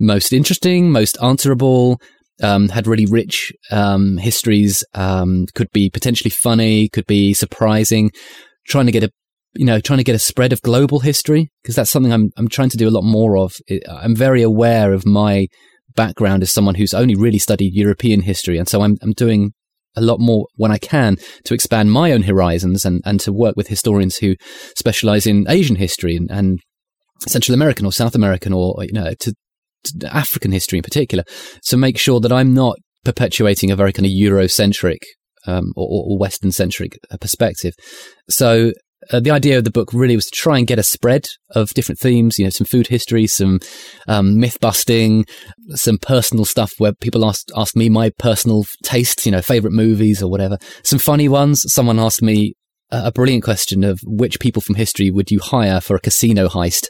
[0.00, 2.00] most interesting, most answerable,
[2.42, 8.10] um, had really rich um, histories, um, could be potentially funny, could be surprising
[8.70, 9.10] trying to get a
[9.54, 12.48] you know trying to get a spread of global history because that's something I'm I'm
[12.48, 13.56] trying to do a lot more of.
[13.88, 15.48] I'm very aware of my
[15.96, 19.52] background as someone who's only really studied European history, and so I'm I'm doing
[19.96, 23.56] a lot more when I can to expand my own horizons and, and to work
[23.56, 24.36] with historians who
[24.76, 26.60] specialize in Asian history and, and
[27.26, 29.34] Central American or South American or you know to,
[29.84, 31.24] to African history in particular.
[31.66, 34.98] to make sure that I'm not perpetuating a very kind of Eurocentric
[35.46, 37.74] um, or, or Western centric uh, perspective.
[38.28, 38.72] So
[39.10, 41.70] uh, the idea of the book really was to try and get a spread of
[41.70, 43.58] different themes, you know, some food history, some
[44.08, 45.24] um, myth busting,
[45.70, 50.22] some personal stuff where people asked asked me my personal tastes, you know, favorite movies
[50.22, 50.58] or whatever.
[50.84, 51.62] Some funny ones.
[51.66, 52.54] Someone asked me
[52.92, 56.86] a brilliant question of which people from history would you hire for a casino heist,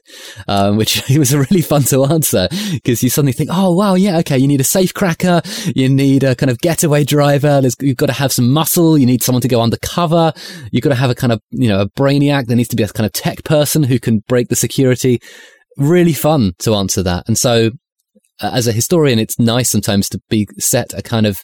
[0.48, 4.38] um, which was really fun to answer because you suddenly think, oh wow, yeah, okay,
[4.38, 5.42] you need a safe cracker,
[5.74, 9.22] you need a kind of getaway driver, you've got to have some muscle, you need
[9.22, 10.32] someone to go undercover,
[10.72, 12.46] you've got to have a kind of you know a brainiac.
[12.46, 15.20] There needs to be a kind of tech person who can break the security.
[15.76, 17.70] Really fun to answer that, and so
[18.40, 21.38] as a historian, it's nice sometimes to be set a kind of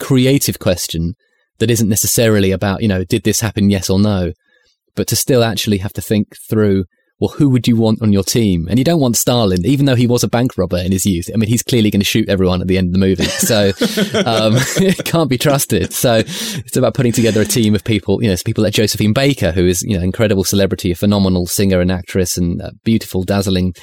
[0.00, 1.14] creative question
[1.60, 3.70] that isn't necessarily about, you know, did this happen?
[3.70, 4.32] Yes or no,
[4.96, 6.84] but to still actually have to think through,
[7.20, 8.66] well, who would you want on your team?
[8.68, 11.28] And you don't want Stalin, even though he was a bank robber in his youth.
[11.32, 13.24] I mean, he's clearly going to shoot everyone at the end of the movie.
[13.24, 13.68] So,
[14.26, 15.92] um, it can't be trusted.
[15.92, 19.52] So it's about putting together a team of people, you know, people like Josephine Baker,
[19.52, 23.74] who is, you know, incredible celebrity, a phenomenal singer and actress and beautiful, dazzling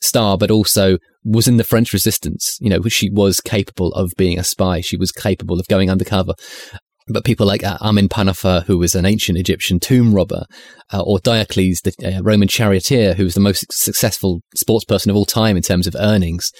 [0.00, 2.58] star, but also was in the French resistance.
[2.60, 4.80] You know, she was capable of being a spy.
[4.80, 6.34] She was capable of going undercover.
[7.06, 10.44] But people like uh, Amenpanefer, who was an ancient Egyptian tomb robber,
[10.92, 15.16] uh, or Diocles, the uh, Roman charioteer, who was the most successful sports person of
[15.16, 16.50] all time in terms of earnings,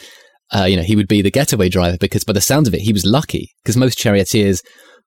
[0.54, 2.82] uh, you know, he would be the getaway driver because by the sounds of it,
[2.82, 4.62] he was lucky because most charioteers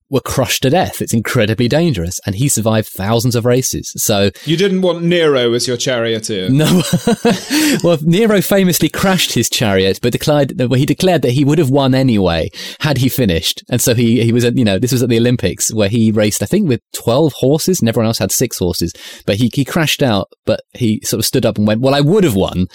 [0.10, 1.02] were crushed to death.
[1.02, 2.20] It's incredibly dangerous.
[2.26, 3.92] And he survived thousands of races.
[3.98, 6.50] So you didn't want Nero as your charioteer.
[6.58, 6.82] No.
[7.84, 11.70] well, Nero famously crashed his chariot, but declared, well, he declared that he would have
[11.70, 13.64] won anyway had he finished.
[13.70, 16.12] And so he, he was at, you know, this was at the Olympics where he
[16.12, 18.92] raced, I think with 12 horses and everyone else had six horses,
[19.28, 22.02] but he, he crashed out, but he sort of stood up and went, well, I
[22.02, 22.68] would have won.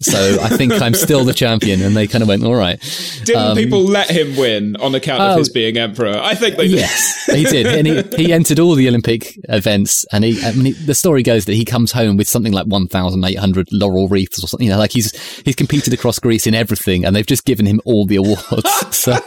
[0.00, 1.82] So I think I'm still the champion.
[1.82, 2.80] And they kind of went, all right.
[3.24, 6.16] Didn't um, people let him win on account of his oh, being emperor?
[6.16, 6.79] I think they did.
[6.80, 7.66] Yes, he did.
[7.66, 10.04] And he, he entered all the Olympic events.
[10.12, 12.66] And he, I mean, he, the story goes that he comes home with something like
[12.66, 14.66] 1,800 laurel wreaths or something.
[14.66, 17.80] You know, like he's, he's competed across Greece in everything and they've just given him
[17.84, 18.70] all the awards.
[18.96, 19.18] so,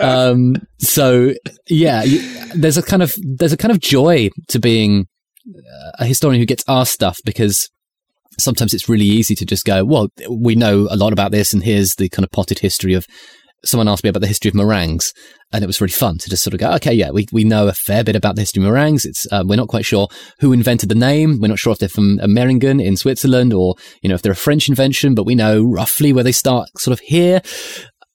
[0.00, 1.34] um, so
[1.68, 2.04] yeah,
[2.54, 5.06] there's a kind of, there's a kind of joy to being
[5.98, 7.68] a historian who gets asked stuff because
[8.38, 11.62] sometimes it's really easy to just go, well, we know a lot about this, and
[11.62, 13.06] here's the kind of potted history of.
[13.64, 15.12] Someone asked me about the history of meringues,
[15.52, 17.66] and it was really fun to just sort of go, okay, yeah, we, we know
[17.66, 19.04] a fair bit about the history of meringues.
[19.04, 20.08] It's uh, we're not quite sure
[20.40, 21.40] who invented the name.
[21.40, 24.36] We're not sure if they're from Meiringen in Switzerland or you know if they're a
[24.36, 27.40] French invention, but we know roughly where they start, sort of here.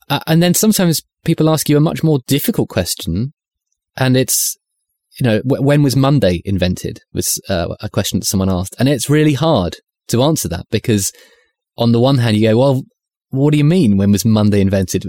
[0.09, 3.33] Uh, and then sometimes people ask you a much more difficult question,
[3.97, 4.57] and it's
[5.19, 7.01] you know, when was Monday invented?
[7.13, 9.77] Was uh, a question that someone asked, and it's really hard
[10.07, 11.11] to answer that because
[11.77, 12.83] on the one hand you go, well,
[13.33, 13.97] what do you mean?
[13.97, 15.07] When was Monday invented?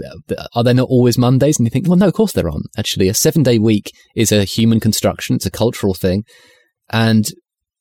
[0.55, 1.59] Are there not always Mondays?
[1.59, 2.65] And you think, well, no, of course there aren't.
[2.75, 5.35] Actually, a seven day week is a human construction.
[5.35, 6.23] It's a cultural thing.
[6.89, 7.27] And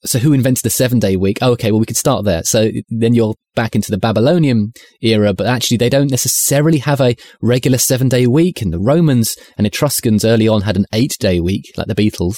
[0.04, 1.38] so who invented the seven day week?
[1.40, 1.72] Oh, okay.
[1.72, 2.42] Well, we could start there.
[2.42, 7.16] So then you're back into the Babylonian era, but actually they don't necessarily have a
[7.40, 8.60] regular seven day week.
[8.60, 12.36] And the Romans and Etruscans early on had an eight day week, like the Beatles.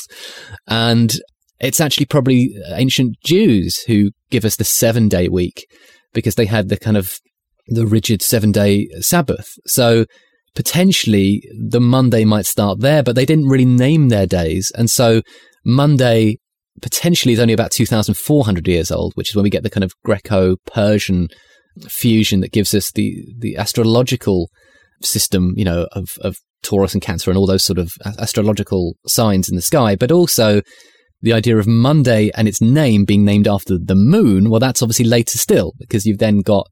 [0.69, 1.13] And
[1.59, 5.67] it's actually probably ancient Jews who give us the seven day week
[6.13, 7.15] because they had the kind of
[7.69, 9.49] the rigid seven day Sabbath.
[9.67, 10.07] So
[10.55, 14.73] potentially the Monday might start there, but they didn't really name their days.
[14.77, 15.23] And so
[15.65, 16.39] Monday
[16.81, 19.93] potentially is only about 2,400 years old, which is when we get the kind of
[20.05, 21.29] Greco Persian
[21.89, 24.49] fusion that gives us the, the astrological
[25.03, 29.49] system, you know, of, of Taurus and Cancer and all those sort of astrological signs
[29.49, 30.63] in the sky, but also
[31.23, 35.05] the idea of Monday and its name being named after the moon, well, that's obviously
[35.05, 36.67] later still because you've then got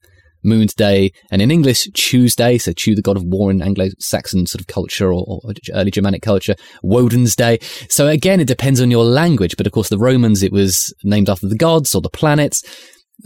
[0.44, 4.60] Moon's Day, and in English, Tuesday, so Tiw, the god of war in Anglo-Saxon sort
[4.60, 7.58] of culture or, or, early Germanic culture, Woden's Day.
[7.88, 11.28] So again, it depends on your language, but of course the Romans, it was named
[11.28, 12.62] after the gods or the planets.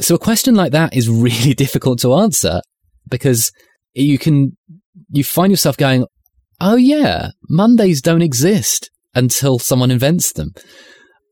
[0.01, 2.61] So a question like that is really difficult to answer
[3.09, 3.51] because
[3.95, 4.57] you can,
[5.11, 6.07] you find yourself going,
[6.61, 10.53] oh yeah, Mondays don't exist until someone invents them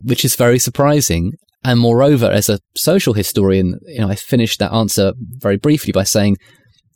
[0.00, 1.32] which is very surprising.
[1.66, 6.04] And moreover, as a social historian, you know, I finished that answer very briefly by
[6.04, 6.36] saying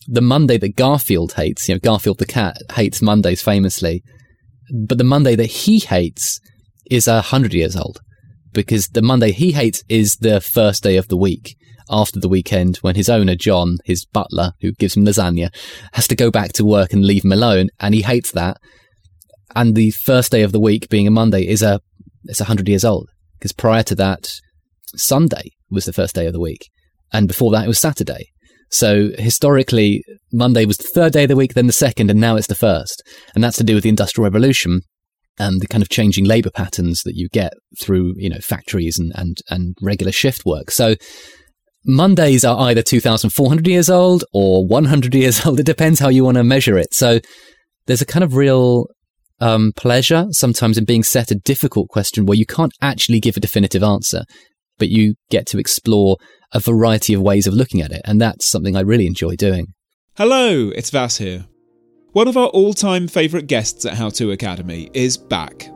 [0.07, 4.05] the Monday that Garfield hates, you know, Garfield the cat hates Mondays famously,
[4.87, 6.39] but the Monday that he hates
[6.89, 7.99] is a hundred years old
[8.53, 11.57] because the Monday he hates is the first day of the week
[11.91, 15.53] after the weekend when his owner, Jon, his butler, who gives him lasagna,
[15.95, 17.71] has to go back to work and leave him alone.
[17.81, 18.59] And he hates that.
[19.57, 21.81] And the first day of the week being a Monday is a
[22.27, 24.31] it's a 100 years old because prior to that,
[24.97, 26.69] Sunday was the first day of the week.
[27.13, 28.27] And before that, it was Saturday.
[28.71, 32.37] So historically, Monday was the third day of the week, then the second, and now
[32.37, 33.03] it's the first.
[33.35, 34.83] And that's to do with the Industrial Revolution
[35.39, 39.13] and the kind of changing labor patterns that you get through, you know, factories and,
[39.17, 40.71] and, and regular shift work.
[40.71, 40.95] So
[41.85, 45.59] Mondays are either 2,400 years old or 100 years old.
[45.59, 46.95] It depends how you want to measure it.
[46.95, 47.21] So
[47.87, 48.87] there's a kind of real
[49.41, 53.41] um, pleasure sometimes in being set a difficult question where you can't actually give a
[53.41, 54.25] definitive answer,
[54.81, 56.17] but you get to explore
[56.53, 58.03] a variety of ways of looking at it.
[58.05, 59.69] And that's something I really enjoy doing.
[60.17, 61.47] Hello, it's Vas here.
[62.13, 65.71] One of our all time favourite guests at How To Academy is back.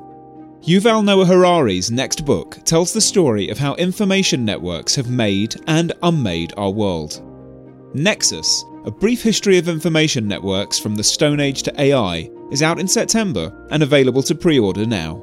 [0.63, 5.93] Yuval Noah Harari's next book tells the story of how information networks have made and
[6.03, 7.23] unmade our world.
[7.95, 12.81] Nexus, a brief history of information networks from the Stone Age to AI, is out
[12.81, 15.23] in September and available to pre order now.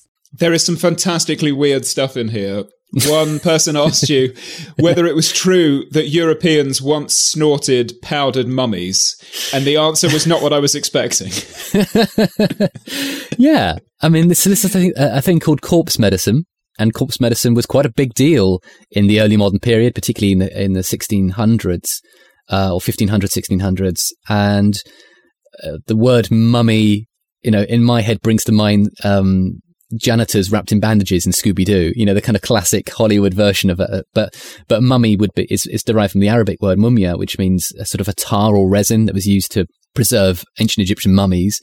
[0.33, 2.63] There is some fantastically weird stuff in here.
[3.07, 4.35] One person asked you
[4.77, 9.15] whether it was true that Europeans once snorted powdered mummies,
[9.53, 11.31] and the answer was not what I was expecting.
[13.37, 16.43] yeah, I mean, this, this is a thing, a thing called corpse medicine,
[16.77, 18.59] and corpse medicine was quite a big deal
[18.91, 21.87] in the early modern period, particularly in the in the 1600s
[22.51, 24.75] uh, or 1500s, 1600s, and
[25.63, 27.07] uh, the word mummy,
[27.41, 28.89] you know, in my head brings to mind.
[29.03, 29.61] Um,
[29.97, 31.91] janitors wrapped in bandages in Scooby Doo.
[31.95, 34.05] You know, the kind of classic Hollywood version of it.
[34.13, 34.35] But
[34.67, 37.85] but mummy would be is, is derived from the Arabic word mumia, which means a
[37.85, 41.59] sort of a tar or resin that was used to preserve ancient Egyptian mummies.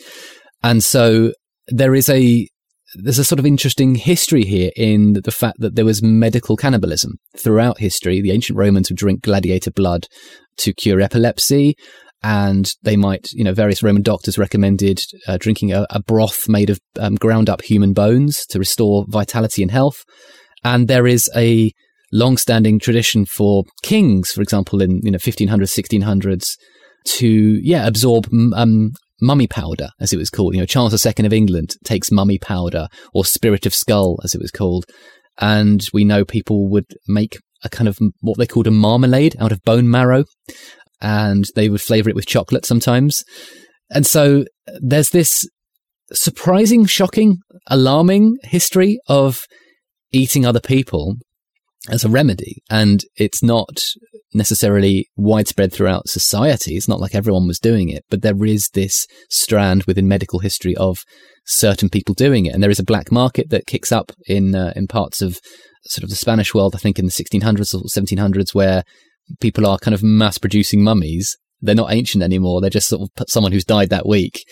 [0.62, 1.32] And so
[1.68, 2.48] there is a
[2.94, 7.12] there's a sort of interesting history here in the fact that there was medical cannibalism
[7.36, 8.22] throughout history.
[8.22, 10.06] The ancient Romans would drink gladiator blood
[10.58, 11.76] to cure epilepsy
[12.22, 16.70] and they might, you know, various Roman doctors recommended uh, drinking a, a, broth made
[16.70, 20.04] of um, ground up human bones to restore vitality and health.
[20.64, 21.72] And there is a
[22.12, 26.44] long-standing tradition for kings, for example, in you know 1500s, 1600s,
[27.04, 30.54] to yeah absorb um, mummy powder, as it was called.
[30.54, 34.40] You know, Charles II of England takes mummy powder or spirit of skull, as it
[34.40, 34.86] was called,
[35.40, 39.52] and we know people would make a kind of what they called a marmalade out
[39.52, 40.24] of bone marrow
[41.00, 43.22] and they would flavor it with chocolate sometimes.
[43.90, 44.44] And so
[44.80, 45.48] there's this
[46.12, 49.44] surprising, shocking, alarming history of
[50.12, 51.16] eating other people
[51.88, 52.62] as a remedy.
[52.70, 53.80] And it's not
[54.34, 56.76] necessarily widespread throughout society.
[56.76, 60.76] It's not like everyone was doing it, but there is this strand within medical history
[60.76, 60.98] of
[61.46, 62.54] certain people doing it.
[62.54, 65.38] And there is a black market that kicks up in, uh, in parts of
[65.84, 68.82] sort of the Spanish world, I think in the 1600s or 1700s, where
[69.40, 71.36] people are kind of mass producing mummies.
[71.60, 72.60] They're not ancient anymore.
[72.60, 74.44] They're just sort of someone who's died that week,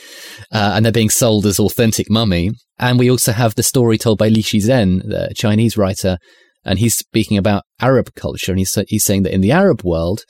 [0.53, 2.51] uh, and they're being sold as authentic mummy.
[2.79, 6.19] And we also have the story told by Li Shizhen, the Chinese writer,
[6.65, 10.23] and he's speaking about Arab culture, and he's he's saying that in the Arab world,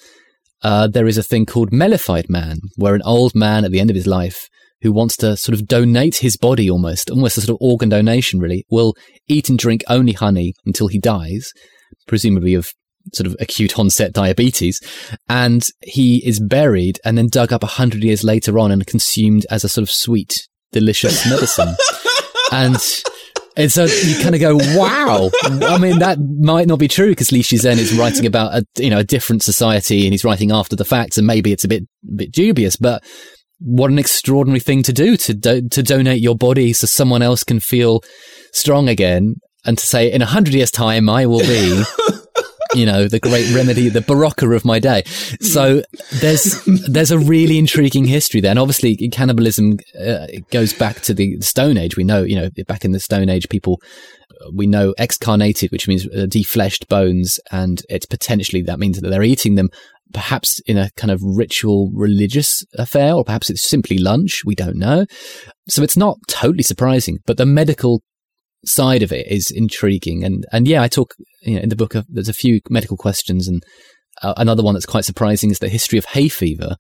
[0.63, 3.91] uh, there is a thing called mellified man, where an old man at the end
[3.91, 4.49] of his life
[4.83, 8.39] who wants to sort of donate his body almost, almost a sort of organ donation
[8.39, 8.95] really, will
[9.27, 11.51] eat and drink only honey until he dies,
[12.07, 12.69] presumably of
[13.15, 14.81] sort of acute onset diabetes.
[15.29, 19.47] And he is buried and then dug up a hundred years later on and consumed
[19.51, 21.75] as a sort of sweet, delicious medicine.
[22.53, 22.77] and
[23.59, 25.31] and so you kind of go, wow.
[25.43, 28.91] I mean, that might not be true because Li Shizhen is writing about a, you
[28.91, 31.83] know, a different society and he's writing after the facts and maybe it's a bit,
[31.83, 33.03] a bit dubious, but
[33.59, 37.43] what an extraordinary thing to do to, do, to donate your body so someone else
[37.43, 38.03] can feel
[38.53, 41.83] strong again and to say in a hundred years time, I will be
[42.77, 45.03] you know, the great remedy, the Berocca of my day.
[45.41, 45.83] So
[46.21, 51.41] there's there's a really intriguing history there, and obviously cannibalism uh, goes back to the
[51.41, 51.97] Stone Age.
[51.97, 53.81] We know, you know, back in the Stone Age, people
[54.53, 59.23] we know excarnated, which means uh, defleshed bones, and it's potentially that means that they're
[59.23, 59.71] eating them.
[60.13, 64.43] Perhaps in a kind of ritual religious affair, or perhaps it's simply lunch.
[64.45, 65.07] We don't know.
[65.69, 68.03] So it's not totally surprising, but the medical
[68.65, 70.25] side of it is intriguing.
[70.25, 72.97] And, and yeah, I talk, you know, in the book, of, there's a few medical
[72.97, 73.49] questions.
[73.49, 73.63] And
[74.23, 76.77] uh, another one that's quite surprising is the history of hay fever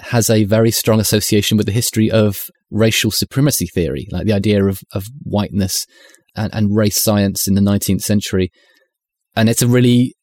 [0.00, 2.38] has a very strong association with the history of
[2.70, 5.86] racial supremacy theory, like the idea of, of whiteness
[6.34, 8.50] and, and race science in the 19th century.
[9.34, 10.14] And it's a really,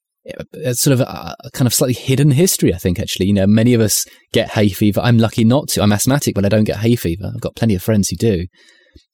[0.54, 3.28] it's sort of a, a, kind of slightly hidden history, I think, actually.
[3.28, 5.02] You know, many of us get hay fever.
[5.02, 5.82] I'm lucky not to.
[5.82, 7.32] I'm asthmatic, but I don't get hay fever.
[7.34, 8.46] I've got plenty of friends who do.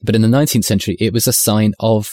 [0.02, 2.12] But in the 19th century, it was a sign of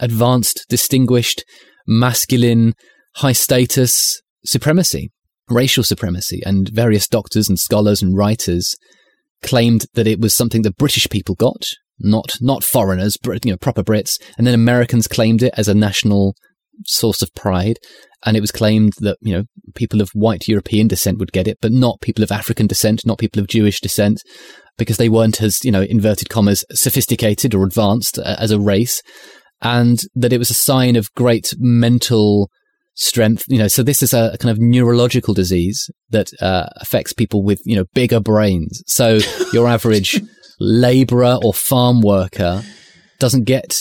[0.00, 1.44] advanced, distinguished,
[1.86, 2.74] masculine,
[3.16, 5.10] high status supremacy,
[5.48, 6.42] racial supremacy.
[6.44, 8.74] And various doctors and scholars and writers
[9.42, 11.64] claimed that it was something the British people got,
[11.98, 14.20] not, not foreigners, you know, proper Brits.
[14.36, 16.34] And then Americans claimed it as a national
[16.86, 17.78] source of pride.
[18.26, 19.44] And it was claimed that, you know,
[19.74, 23.18] people of white European descent would get it, but not people of African descent, not
[23.18, 24.22] people of Jewish descent
[24.76, 29.02] because they weren't as, you know, inverted commas, sophisticated or advanced uh, as a race.
[29.62, 32.50] And that it was a sign of great mental
[32.94, 33.44] strength.
[33.48, 37.42] You know, so this is a, a kind of neurological disease that uh, affects people
[37.42, 38.82] with, you know, bigger brains.
[38.86, 39.20] So
[39.52, 40.20] your average
[40.60, 42.62] laborer or farm worker
[43.18, 43.76] doesn't get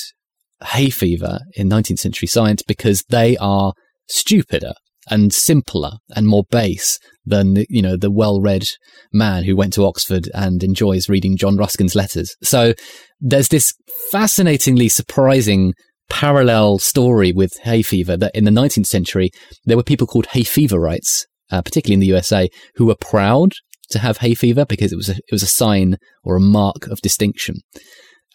[0.63, 3.73] hay fever in 19th century science because they are
[4.07, 4.73] stupider
[5.09, 8.67] and simpler and more base than you know the well-read
[9.11, 12.35] man who went to Oxford and enjoys reading John Ruskin's letters.
[12.43, 12.73] So
[13.19, 13.73] there's this
[14.11, 15.73] fascinatingly surprising
[16.09, 19.31] parallel story with hay fever that in the 19th century
[19.65, 23.53] there were people called hay feverites, uh, particularly in the USA, who were proud
[23.89, 26.87] to have hay fever because it was a, it was a sign or a mark
[26.87, 27.55] of distinction,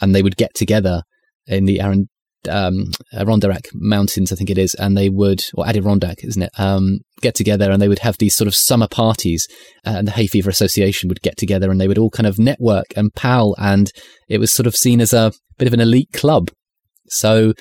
[0.00, 1.02] and they would get together
[1.46, 2.08] in the Aaron
[2.48, 6.50] um, Adirondack Mountains, I think it is, and they would, or Adirondack, isn't it?
[6.58, 9.46] Um, get together and they would have these sort of summer parties,
[9.86, 12.38] uh, and the Hay Fever Association would get together and they would all kind of
[12.38, 13.90] network and pal, and
[14.28, 16.50] it was sort of seen as a bit of an elite club.
[17.10, 17.54] So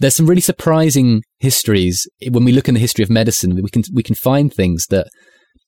[0.00, 3.54] there's some really surprising histories when we look in the history of medicine.
[3.54, 5.08] We can we can find things that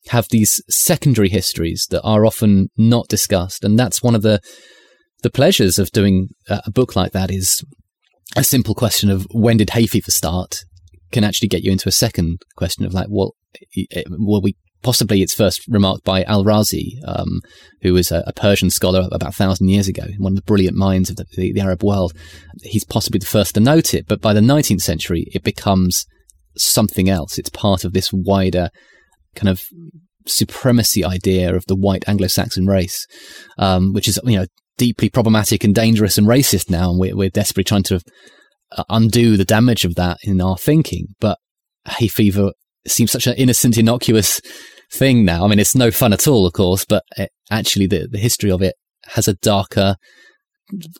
[0.08, 4.40] have these secondary histories that are often not discussed, and that's one of the
[5.22, 7.62] the pleasures of doing a book like that is
[8.36, 10.64] a simple question of when did hay fever start
[11.12, 13.34] can actually get you into a second question of like, well,
[14.18, 17.40] well, we possibly it's first remarked by Al Razi, um,
[17.82, 20.76] who was a, a, Persian scholar about a thousand years ago, one of the brilliant
[20.76, 22.12] minds of the, the, the, Arab world.
[22.62, 26.06] He's possibly the first to note it, but by the 19th century, it becomes
[26.56, 27.38] something else.
[27.38, 28.70] It's part of this wider
[29.34, 29.62] kind of
[30.26, 33.06] supremacy idea of the white Anglo-Saxon race,
[33.58, 34.46] um, which is, you know,
[34.80, 38.00] deeply problematic and dangerous and racist now, and we're, we're desperately trying to
[38.78, 41.08] uh, undo the damage of that in our thinking.
[41.20, 41.36] But
[41.86, 42.52] hay fever
[42.86, 44.40] seems such an innocent, innocuous
[44.90, 45.44] thing now.
[45.44, 48.50] I mean, it's no fun at all, of course, but it, actually, the, the history
[48.50, 48.74] of it
[49.08, 49.96] has a darker,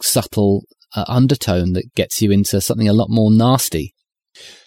[0.03, 0.65] subtle
[0.95, 3.95] uh, undertone that gets you into something a lot more nasty.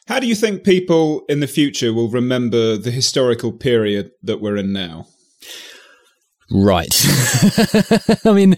[0.07, 4.57] How do you think people in the future will remember the historical period that we're
[4.57, 5.05] in now?
[6.54, 6.93] Right.
[8.26, 8.56] I mean,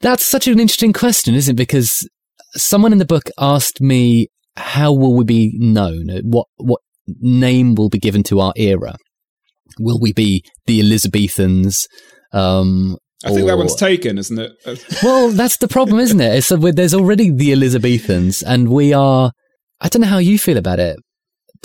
[0.00, 1.56] that's such an interesting question, isn't it?
[1.56, 2.08] Because
[2.54, 6.08] someone in the book asked me, how will we be known?
[6.24, 8.96] What, what name will be given to our era?
[9.78, 11.86] Will we be the Elizabethans?
[12.32, 13.48] Um, I think or...
[13.48, 14.52] that one's taken, isn't it?
[15.02, 16.42] well, that's the problem, isn't it?
[16.42, 19.32] So there's already the Elizabethans, and we are.
[19.80, 20.98] I don't know how you feel about it.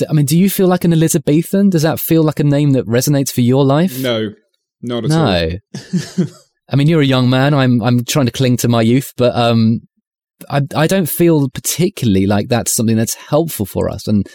[0.10, 1.70] I mean, do you feel like an Elizabethan?
[1.70, 3.97] Does that feel like a name that resonates for your life?
[3.99, 4.32] No,
[4.86, 5.51] not at no.
[6.19, 6.25] all.
[6.69, 7.53] I mean, you're a young man.
[7.53, 9.81] I'm I'm trying to cling to my youth, but um,
[10.49, 14.07] I I don't feel particularly like that's something that's helpful for us.
[14.07, 14.25] And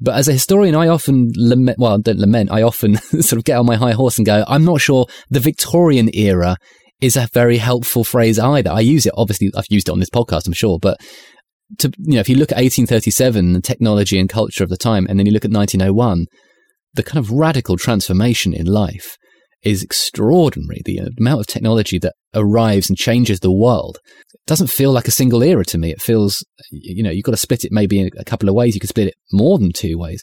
[0.00, 1.78] but as a historian, I often lament.
[1.78, 2.50] Well, don't lament.
[2.50, 5.40] I often sort of get on my high horse and go, I'm not sure the
[5.40, 6.56] Victorian era
[7.00, 8.70] is a very helpful phrase either.
[8.70, 9.50] I use it obviously.
[9.56, 10.98] I've used it on this podcast, I'm sure, but
[11.78, 15.06] to you know, if you look at 1837, the technology and culture of the time,
[15.08, 16.26] and then you look at 1901,
[16.94, 19.16] the kind of radical transformation in life
[19.62, 20.82] is extraordinary.
[20.84, 23.98] The amount of technology that arrives and changes the world
[24.32, 25.90] it doesn't feel like a single era to me.
[25.90, 28.74] It feels, you know, you've got to split it maybe in a couple of ways.
[28.74, 30.22] You could split it more than two ways.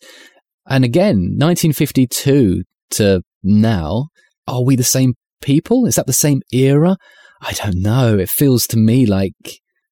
[0.68, 4.08] And again, 1952 to now,
[4.48, 5.86] are we the same people?
[5.86, 6.98] Is that the same era?
[7.42, 8.18] I don't know.
[8.18, 9.34] It feels to me like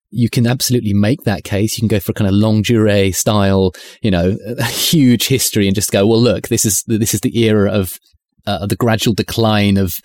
[0.09, 1.77] you can absolutely make that case.
[1.77, 4.37] You can go for a kind of longue durée style, you know,
[4.67, 7.99] huge history and just go, well, look, this is, this is the era of
[8.47, 9.95] uh, the gradual decline of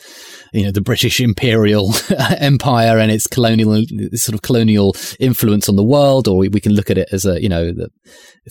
[0.52, 1.92] you know the British imperial
[2.38, 3.82] empire and its colonial
[4.14, 7.24] sort of colonial influence on the world, or we, we can look at it as
[7.24, 7.88] a you know the,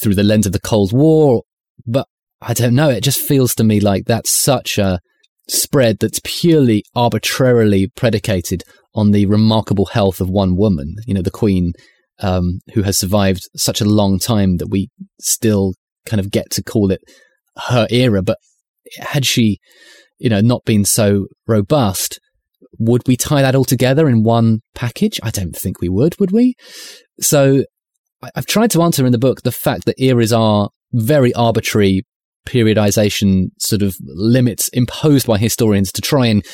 [0.01, 1.43] through the lens of the Cold War.
[1.85, 2.07] But
[2.41, 2.89] I don't know.
[2.89, 4.99] It just feels to me like that's such a
[5.47, 8.63] spread that's purely arbitrarily predicated
[8.95, 10.95] on the remarkable health of one woman.
[11.05, 11.73] You know, the Queen,
[12.21, 15.73] um, who has survived such a long time that we still
[16.05, 17.01] kind of get to call it
[17.67, 18.21] her era.
[18.21, 18.37] But
[18.97, 19.59] had she,
[20.17, 22.19] you know, not been so robust,
[22.77, 25.19] would we tie that all together in one package?
[25.23, 26.55] I don't think we would, would we?
[27.19, 27.63] So
[28.35, 32.05] I've tried to answer in the book the fact that eras are very arbitrary
[32.47, 36.45] periodization sort of limits imposed by historians to try and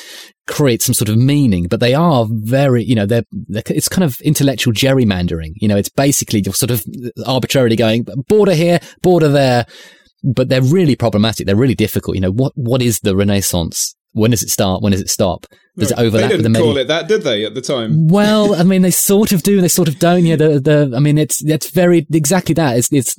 [0.46, 4.04] create some sort of meaning, but they are very, you know, they're, they're, it's kind
[4.04, 5.52] of intellectual gerrymandering.
[5.56, 6.84] You know, it's basically just sort of
[7.26, 9.66] arbitrarily going border here, border there,
[10.26, 11.46] but they're really problematic.
[11.46, 12.16] They're really difficult.
[12.16, 13.94] You know, what, what is the Renaissance?
[14.12, 14.82] When does it start?
[14.82, 15.46] When does it stop?
[15.76, 16.72] Does no, it overlap with the medieval?
[16.72, 18.08] call it that, did they, at the time?
[18.08, 19.60] Well, I mean, they sort of do.
[19.60, 20.24] They sort of don't.
[20.24, 22.78] Yeah, the, the, I mean, it's, it's very, exactly that.
[22.78, 23.14] It's, it's,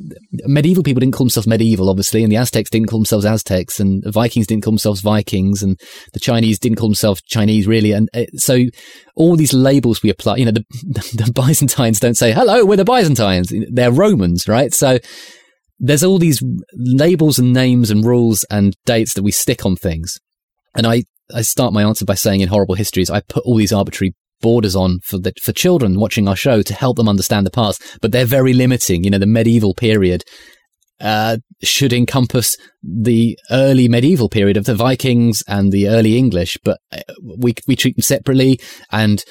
[0.46, 4.02] medieval people didn't call themselves medieval, obviously, and the Aztecs didn't call themselves Aztecs, and
[4.02, 5.80] the Vikings didn't call themselves Vikings, and
[6.14, 7.92] the Chinese didn't call themselves Chinese, really.
[7.92, 8.64] And it, uh, so
[9.16, 10.66] all these labels we apply, you know, the,
[11.26, 13.54] the Byzantines don't say, hello, we're the Byzantines.
[13.72, 14.74] They're Romans, right?
[14.74, 14.98] So,
[15.80, 20.20] there's all these labels and names and rules and dates that we stick on things.
[20.76, 21.04] And I,
[21.34, 24.76] I start my answer by saying in horrible histories, I put all these arbitrary borders
[24.76, 28.12] on for the, for children watching our show to help them understand the past, but
[28.12, 29.04] they're very limiting.
[29.04, 30.24] You know, the medieval period
[31.00, 36.80] uh, should encompass the early medieval period of the Vikings and the early English, but
[36.92, 37.02] uh,
[37.40, 38.60] we we treat them separately.
[38.92, 39.24] And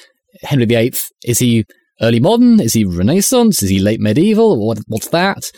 [0.43, 0.93] Henry VIII
[1.23, 1.65] is he
[2.01, 2.59] early modern?
[2.59, 3.61] Is he Renaissance?
[3.63, 4.65] Is he late medieval?
[4.65, 5.51] What what's that?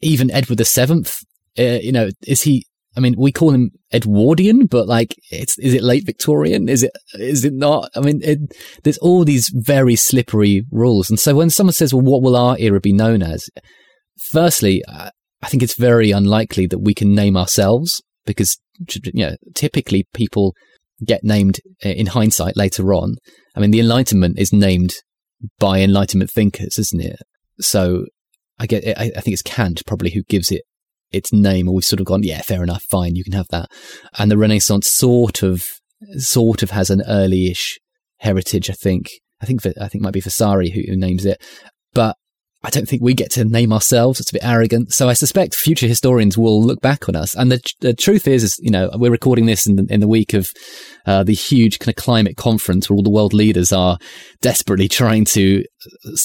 [0.00, 1.18] Even Edward the Seventh,
[1.58, 2.66] uh, you know, is he?
[2.96, 6.68] I mean, we call him Edwardian, but like, it's is it late Victorian?
[6.68, 7.90] Is it is it not?
[7.94, 8.38] I mean, it,
[8.82, 12.58] there's all these very slippery rules, and so when someone says, "Well, what will our
[12.58, 13.48] era be known as?"
[14.32, 14.82] Firstly,
[15.42, 18.58] I think it's very unlikely that we can name ourselves because,
[18.94, 20.54] you know, typically people
[21.04, 23.16] get named uh, in hindsight later on.
[23.56, 24.94] I mean, the Enlightenment is named
[25.58, 27.16] by Enlightenment thinkers, isn't it?
[27.60, 28.06] So
[28.60, 30.62] I get, I, I think it's Kant probably who gives it
[31.10, 33.68] its name, or we've sort of gone, yeah, fair enough, fine, you can have that.
[34.18, 35.64] And the Renaissance sort of,
[36.18, 37.80] sort of has an early-ish
[38.18, 39.08] heritage, I think.
[39.42, 41.42] I think, I think might be Vasari who, who names it.
[41.94, 42.16] But
[42.62, 44.20] I don't think we get to name ourselves.
[44.20, 44.92] It's a bit arrogant.
[44.92, 47.34] So I suspect future historians will look back on us.
[47.34, 50.08] And the, the truth is, is, you know, we're recording this in the, in the
[50.08, 50.50] week of
[51.06, 53.96] uh, the huge kind of climate conference where all the world leaders are
[54.42, 55.64] desperately trying to,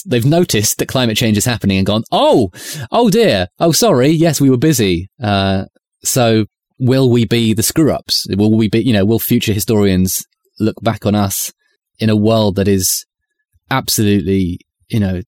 [0.06, 2.52] they've noticed that climate change is happening and gone, oh,
[2.92, 3.48] oh dear.
[3.60, 4.10] Oh, sorry.
[4.10, 5.08] Yes, we were busy.
[5.24, 5.66] Uh,
[6.04, 6.48] so
[6.80, 8.28] will we be the screw ups?
[8.32, 10.26] Will we be, you know, will future historians
[10.60, 11.54] look back on us
[11.98, 13.06] in a world that is
[13.72, 14.60] absolutely,
[14.90, 15.22] you know,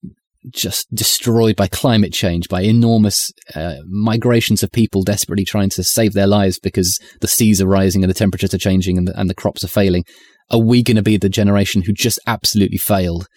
[0.52, 6.14] just destroyed by climate change, by enormous uh, migrations of people desperately trying to save
[6.14, 9.30] their lives because the seas are rising and the temperatures are changing and the, and
[9.30, 10.04] the crops are failing.
[10.50, 13.28] Are we going to be the generation who just absolutely failed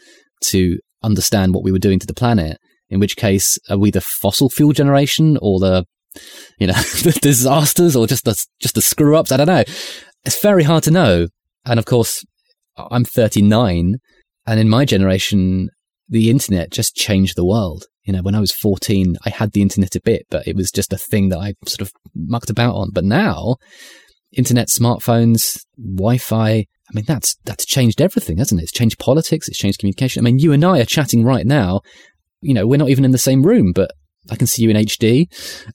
[0.45, 2.59] to understand what we were doing to the planet?
[2.89, 5.85] In which case, are we the fossil fuel generation or the,
[6.59, 9.33] you know, the disasters or just the, just the screw ups?
[9.33, 9.65] I don't know.
[10.25, 11.29] It's very hard to know.
[11.65, 12.25] And of course,
[12.77, 13.97] I'm 39
[14.47, 15.69] and in my generation,
[16.11, 17.87] the internet just changed the world.
[18.03, 20.71] You know, when I was 14, I had the internet a bit, but it was
[20.71, 22.91] just a thing that I sort of mucked about on.
[22.93, 23.57] But now,
[24.33, 28.65] internet, smartphones, Wi-Fi, I mean, that's, that's changed everything, hasn't it?
[28.65, 29.47] It's changed politics.
[29.49, 30.21] It's changed communication.
[30.21, 31.83] I mean, you and I are chatting right now.
[32.41, 33.93] You know, we're not even in the same room, but
[34.29, 35.27] I can see you in HD.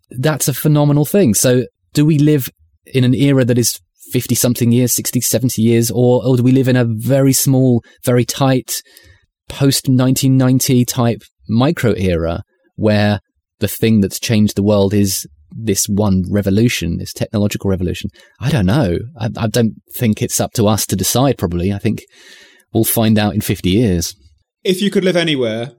[0.10, 1.34] That's a phenomenal thing.
[1.34, 2.50] So do we live
[2.86, 3.80] in an era that is
[4.12, 7.84] 50 something years, 60, 70 years, or, or do we live in a very small,
[8.04, 8.82] very tight,
[9.48, 12.44] post 1990 type micro era
[12.76, 13.20] where
[13.60, 18.10] the thing that's changed the world is this one revolution, this technological revolution.
[18.40, 18.98] I don't know.
[19.18, 21.72] I, I, don't think it's up to us to decide, probably.
[21.72, 22.04] I think
[22.74, 24.16] we'll find out in 50 years.
[24.64, 25.72] If you could live anywhere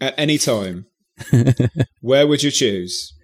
[0.00, 0.86] at any time,
[2.00, 3.14] where would you choose?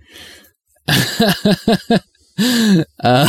[2.39, 3.29] Uh,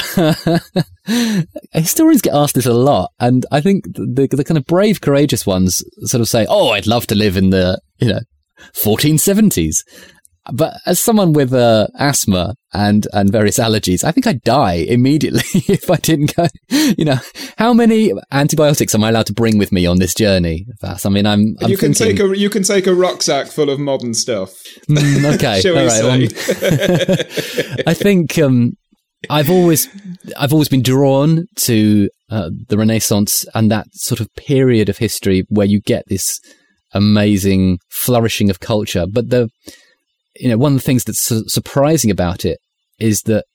[1.71, 5.45] historians get asked this a lot, and I think the, the kind of brave, courageous
[5.45, 8.19] ones sort of say, "Oh, I'd love to live in the you know
[8.75, 9.77] 1470s."
[10.51, 15.43] But as someone with uh, asthma and and various allergies, I think I'd die immediately
[15.53, 16.47] if I didn't go.
[16.69, 17.17] You know,
[17.57, 20.65] how many antibiotics am I allowed to bring with me on this journey?
[20.81, 21.05] Vas?
[21.05, 21.55] I mean, I'm.
[21.61, 24.55] I'm you can thinking, take a you can take a rucksack full of modern stuff.
[24.89, 26.23] Mm, okay, all right.
[27.81, 28.73] Um, I think um,
[29.29, 29.89] I've always,
[30.37, 35.45] I've always been drawn to uh, the Renaissance and that sort of period of history
[35.49, 36.39] where you get this
[36.93, 39.05] amazing flourishing of culture.
[39.11, 39.49] But the,
[40.35, 42.59] you know, one of the things that's su- surprising about it
[42.99, 43.45] is that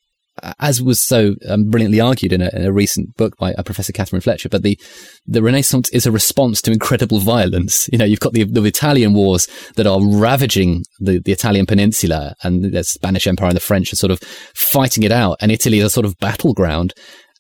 [0.59, 3.93] as was so um, brilliantly argued in a, in a, recent book by uh, Professor
[3.93, 4.79] Catherine Fletcher, but the,
[5.27, 7.89] the Renaissance is a response to incredible violence.
[7.93, 12.35] You know, you've got the, the Italian wars that are ravaging the, the Italian peninsula
[12.43, 14.19] and the Spanish Empire and the French are sort of
[14.55, 16.95] fighting it out and Italy is a sort of battleground.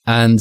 [0.06, 0.40] And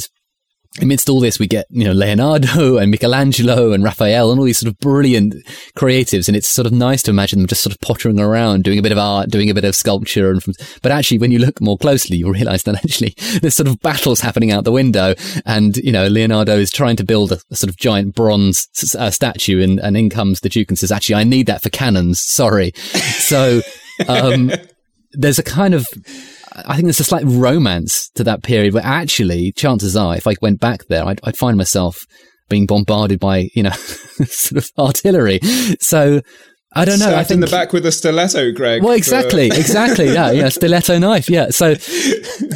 [0.80, 4.58] amidst all this, we get, you know, Leonardo and Michelangelo and Raphael and all these
[4.58, 5.34] sort of brilliant
[5.76, 6.26] creatives.
[6.28, 8.82] And it's sort of nice to imagine them just sort of pottering around, doing a
[8.82, 10.30] bit of art, doing a bit of sculpture.
[10.30, 13.68] And from, but actually, when you look more closely, you'll realize that actually there's sort
[13.68, 15.14] of battles happening out the window.
[15.46, 18.68] And, you know, Leonardo is trying to build a, a sort of giant bronze
[18.98, 21.70] uh, statue and, and in comes the Duke and says, actually, I need that for
[21.70, 22.20] cannons.
[22.20, 22.72] Sorry.
[22.74, 23.62] So,
[24.08, 24.50] um,
[25.12, 25.86] there's a kind of,
[26.54, 30.34] I think there's a slight romance to that period where actually, chances are, if I
[30.40, 32.06] went back there, I'd, I'd find myself
[32.48, 33.70] being bombarded by, you know,
[34.26, 35.40] sort of artillery.
[35.80, 36.20] So,
[36.76, 37.14] I don't know.
[37.14, 38.82] I think in the back with a stiletto, Greg.
[38.82, 39.56] Well, exactly, for...
[39.60, 40.12] exactly.
[40.12, 41.30] Yeah, yeah, stiletto knife.
[41.30, 41.50] Yeah.
[41.50, 41.74] So,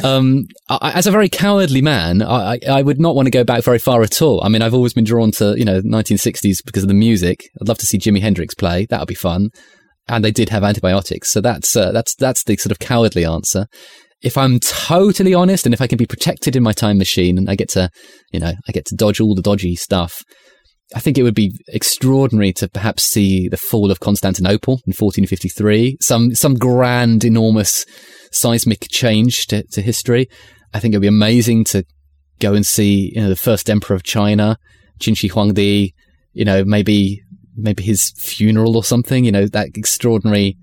[0.03, 3.63] um, I, as a very cowardly man, I, I would not want to go back
[3.63, 4.43] very far at all.
[4.43, 7.49] I mean, I've always been drawn to you know 1960s because of the music.
[7.61, 8.85] I'd love to see Jimi Hendrix play.
[8.89, 9.51] That would be fun
[10.09, 11.31] and they did have antibiotics.
[11.31, 13.67] So that's uh, that's that's the sort of cowardly answer.
[14.21, 17.49] If I'm totally honest, and if I can be protected in my time machine, and
[17.49, 17.89] I get to,
[18.33, 20.21] you know, I get to dodge all the dodgy stuff,
[20.95, 25.97] I think it would be extraordinary to perhaps see the fall of Constantinople in 1453,
[26.01, 27.85] some, some grand, enormous
[28.31, 30.27] seismic change to, to history.
[30.73, 31.85] I think it would be amazing to
[32.39, 34.57] go and see, you know, the first emperor of China,
[34.99, 35.93] Qin Shi Huangdi,
[36.33, 37.21] you know, maybe,
[37.61, 40.57] maybe his funeral or something, you know, that extraordinary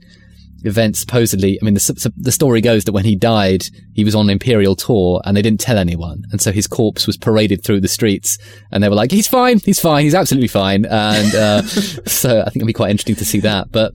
[0.64, 3.62] event supposedly i mean the, the story goes that when he died
[3.94, 6.24] he was on an imperial tour and they didn't tell anyone.
[6.32, 8.38] And so his corpse was paraded through the streets
[8.72, 10.84] and they were like he's fine he's fine he's absolutely fine.
[10.84, 11.62] And uh,
[12.07, 13.70] so i think it'd be quite interesting to see that.
[13.70, 13.92] But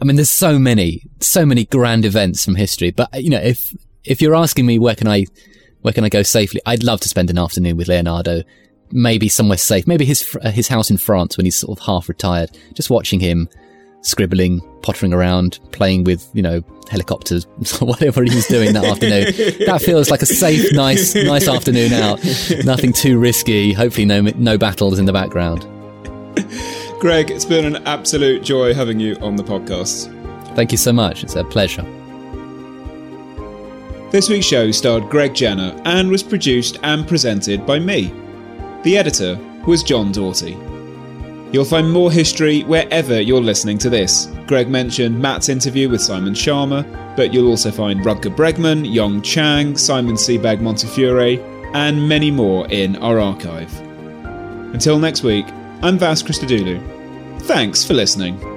[0.00, 2.92] i mean there's so many so many grand events from history.
[2.92, 3.74] But you know if
[4.04, 5.26] if you're asking me where can i
[5.82, 8.42] where can i go safely i'd love to spend an afternoon with leonardo
[8.92, 12.08] maybe somewhere safe maybe his uh, his house in france when he's sort of half
[12.08, 13.48] retired just watching him
[14.06, 17.44] scribbling, pottering around, playing with, you know, helicopters,
[17.80, 19.24] whatever he was doing that afternoon.
[19.66, 22.24] That feels like a safe, nice, nice afternoon out.
[22.64, 23.72] Nothing too risky.
[23.72, 25.66] Hopefully, no, no battles in the background.
[27.00, 30.12] Greg, it's been an absolute joy having you on the podcast.
[30.54, 31.24] Thank you so much.
[31.24, 31.82] It's a pleasure.
[34.12, 38.12] This week's show starred Greg Jenner and was produced and presented by me.
[38.86, 40.56] The editor was John Doughty.
[41.50, 44.26] You'll find more history wherever you're listening to this.
[44.46, 46.84] Greg mentioned Matt's interview with Simon Schama,
[47.16, 51.40] but you'll also find Rutger Bregman, Jung Chang, Simon Sebag Montefiore,
[51.74, 53.76] and many more in our archive.
[54.72, 55.46] Until next week,
[55.82, 57.42] I'm Vas Christodoulou.
[57.42, 58.55] Thanks for listening.